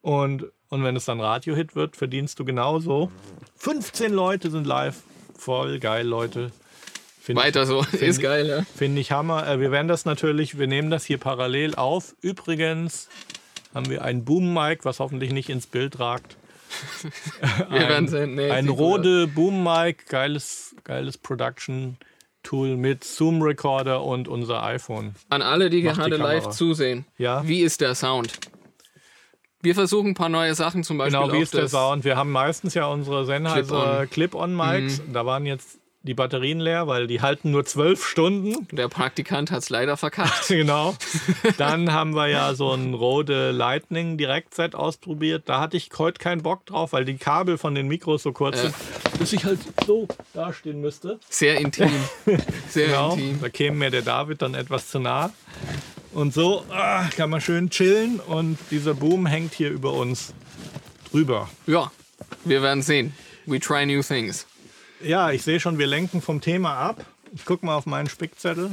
und, 0.00 0.46
und 0.70 0.82
wenn 0.84 0.96
es 0.96 1.04
dann 1.04 1.20
Radiohit 1.20 1.76
wird, 1.76 1.96
verdienst 1.96 2.38
du 2.38 2.46
genauso. 2.46 3.10
15 3.56 4.10
Leute 4.10 4.50
sind 4.50 4.66
live, 4.66 5.02
voll 5.36 5.78
geil, 5.80 6.06
Leute. 6.06 6.50
Find 7.20 7.38
ich- 7.38 7.44
Weiter 7.44 7.66
so. 7.66 7.82
find 7.90 8.02
Ist 8.02 8.16
ich- 8.16 8.22
geil, 8.22 8.46
ja. 8.48 8.62
Finde 8.74 9.02
ich 9.02 9.12
Hammer. 9.12 9.46
Äh, 9.46 9.60
wir 9.60 9.70
werden 9.70 9.88
das 9.88 10.06
natürlich, 10.06 10.58
wir 10.58 10.66
nehmen 10.66 10.90
das 10.90 11.04
hier 11.04 11.18
parallel 11.18 11.74
auf. 11.74 12.14
Übrigens 12.22 13.08
haben 13.74 13.90
wir 13.90 14.02
ein 14.02 14.24
Boom-Mic, 14.24 14.86
was 14.86 14.98
hoffentlich 14.98 15.32
nicht 15.32 15.50
ins 15.50 15.66
Bild 15.66 16.00
ragt. 16.00 16.36
Wir 17.68 17.88
werden 17.88 18.08
sehen. 18.08 18.34
Nee, 18.34 18.50
Ein 18.50 18.68
Rode 18.68 19.26
Boom-Mic, 19.26 20.06
geiles, 20.08 20.74
geiles 20.84 21.18
Production-Tool 21.18 22.76
mit 22.76 23.04
Zoom-Recorder 23.04 24.02
und 24.04 24.28
unser 24.28 24.62
iPhone. 24.62 25.14
An 25.28 25.42
alle, 25.42 25.70
die 25.70 25.82
Macht 25.82 25.96
die 25.96 26.00
gerade 26.10 26.16
live 26.16 26.48
zusehen. 26.50 27.04
Ja. 27.18 27.46
Wie 27.46 27.60
ist 27.60 27.80
der 27.80 27.94
Sound? 27.94 28.32
Wir 29.62 29.74
versuchen 29.74 30.12
ein 30.12 30.14
paar 30.14 30.30
neue 30.30 30.54
Sachen, 30.54 30.84
zum 30.84 30.96
Beispiel 30.96 31.20
Genau, 31.20 31.32
wie 31.34 31.42
ist 31.42 31.52
der 31.52 31.68
Sound? 31.68 32.04
Wir 32.04 32.16
haben 32.16 32.30
meistens 32.32 32.72
ja 32.74 32.86
unsere 32.86 33.26
Sennheiser 33.26 34.06
Clip-on. 34.06 34.56
Clip-On-Mics. 34.56 35.02
Da 35.12 35.26
waren 35.26 35.44
jetzt 35.44 35.79
die 36.02 36.14
Batterien 36.14 36.60
leer, 36.60 36.86
weil 36.86 37.06
die 37.06 37.20
halten 37.20 37.50
nur 37.50 37.66
zwölf 37.66 38.06
Stunden. 38.06 38.66
Der 38.72 38.88
Praktikant 38.88 39.50
hat 39.50 39.58
es 39.58 39.68
leider 39.68 39.96
verkackt. 39.98 40.44
genau. 40.48 40.94
Dann 41.58 41.92
haben 41.92 42.14
wir 42.14 42.28
ja 42.28 42.54
so 42.54 42.72
ein 42.72 42.94
Rode 42.94 43.50
Lightning 43.50 44.16
Direktset 44.16 44.74
ausprobiert. 44.74 45.42
Da 45.46 45.60
hatte 45.60 45.76
ich 45.76 45.90
heute 45.98 46.18
keinen 46.18 46.42
Bock 46.42 46.64
drauf, 46.64 46.92
weil 46.94 47.04
die 47.04 47.18
Kabel 47.18 47.58
von 47.58 47.74
den 47.74 47.86
Mikros 47.88 48.22
so 48.22 48.32
kurz 48.32 48.62
sind, 48.62 48.74
dass 49.18 49.32
ich 49.34 49.44
halt 49.44 49.60
so 49.86 50.08
dastehen 50.32 50.80
müsste. 50.80 51.18
Sehr 51.28 51.58
intim. 51.60 51.90
Sehr 52.68 52.86
Genau. 52.86 53.12
intim. 53.12 53.40
Da 53.42 53.48
käme 53.50 53.76
mir 53.76 53.90
der 53.90 54.02
David 54.02 54.40
dann 54.40 54.54
etwas 54.54 54.88
zu 54.88 55.00
nah. 55.00 55.30
Und 56.12 56.32
so 56.32 56.64
ah, 56.70 57.04
kann 57.16 57.28
man 57.30 57.40
schön 57.40 57.68
chillen 57.70 58.20
und 58.20 58.58
dieser 58.70 58.94
Boom 58.94 59.26
hängt 59.26 59.52
hier 59.54 59.70
über 59.70 59.92
uns 59.92 60.32
drüber. 61.12 61.48
Ja, 61.66 61.92
wir 62.44 62.62
werden 62.62 62.82
sehen. 62.82 63.14
We 63.46 63.60
try 63.60 63.84
new 63.84 64.02
things. 64.02 64.46
Ja, 65.02 65.30
ich 65.30 65.42
sehe 65.42 65.60
schon, 65.60 65.78
wir 65.78 65.86
lenken 65.86 66.20
vom 66.20 66.40
Thema 66.40 66.74
ab. 66.76 67.04
Ich 67.32 67.44
gucke 67.44 67.64
mal 67.64 67.74
auf 67.74 67.86
meinen 67.86 68.08
Spickzettel. 68.08 68.72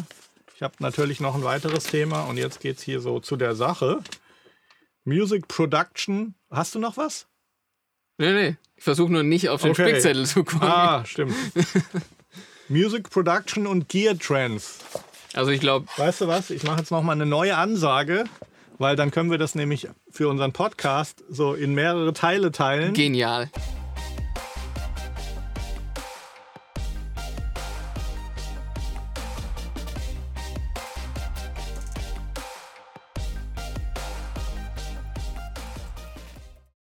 Ich 0.56 0.62
habe 0.62 0.74
natürlich 0.80 1.20
noch 1.20 1.36
ein 1.36 1.44
weiteres 1.44 1.86
Thema 1.86 2.22
und 2.24 2.38
jetzt 2.38 2.60
geht 2.60 2.78
es 2.78 2.84
hier 2.84 3.00
so 3.00 3.20
zu 3.20 3.36
der 3.38 3.56
Sache. 3.56 4.00
Music 5.06 5.48
Production. 5.48 6.34
Hast 6.50 6.76
du 6.76 6.80
noch 6.80 6.98
was? 6.98 7.28
Nee, 8.18 8.34
nee. 8.34 8.58
Ich 8.76 8.84
versuche 8.84 9.12
nur 9.12 9.24
nicht 9.24 9.50
auf 9.50 9.62
den 9.62 9.72
Okay. 9.72 9.90
Spickzettel 9.90 10.26
zu 10.26 10.44
kommen. 10.44 10.64
Ah, 10.64 11.06
stimmt. 11.06 11.36
Music 12.70 13.10
Production 13.10 13.68
und 13.68 13.88
Gear 13.88 14.18
Trends. 14.18 14.80
Also 15.34 15.52
ich 15.52 15.62
glaube, 15.62 15.88
Weißt 15.98 16.22
du 16.22 16.28
was? 16.28 16.50
Ich 16.50 16.64
mache 16.64 16.80
jetzt 16.80 16.92
noch 16.92 17.04
mal 17.04 17.14
eine 17.14 17.26
neue 17.26 17.56
Ansage, 17.56 18.26
weil 18.80 18.96
dann 18.96 19.12
können 19.12 19.30
wir 19.32 19.38
das 19.38 19.56
nämlich 19.56 19.88
für 20.10 20.28
unseren 20.28 20.52
Podcast 20.52 21.24
so 21.30 21.54
in 21.54 21.74
mehrere 21.76 22.14
Teile 22.14 22.52
teilen. 22.52 22.94
Genial. 22.94 23.50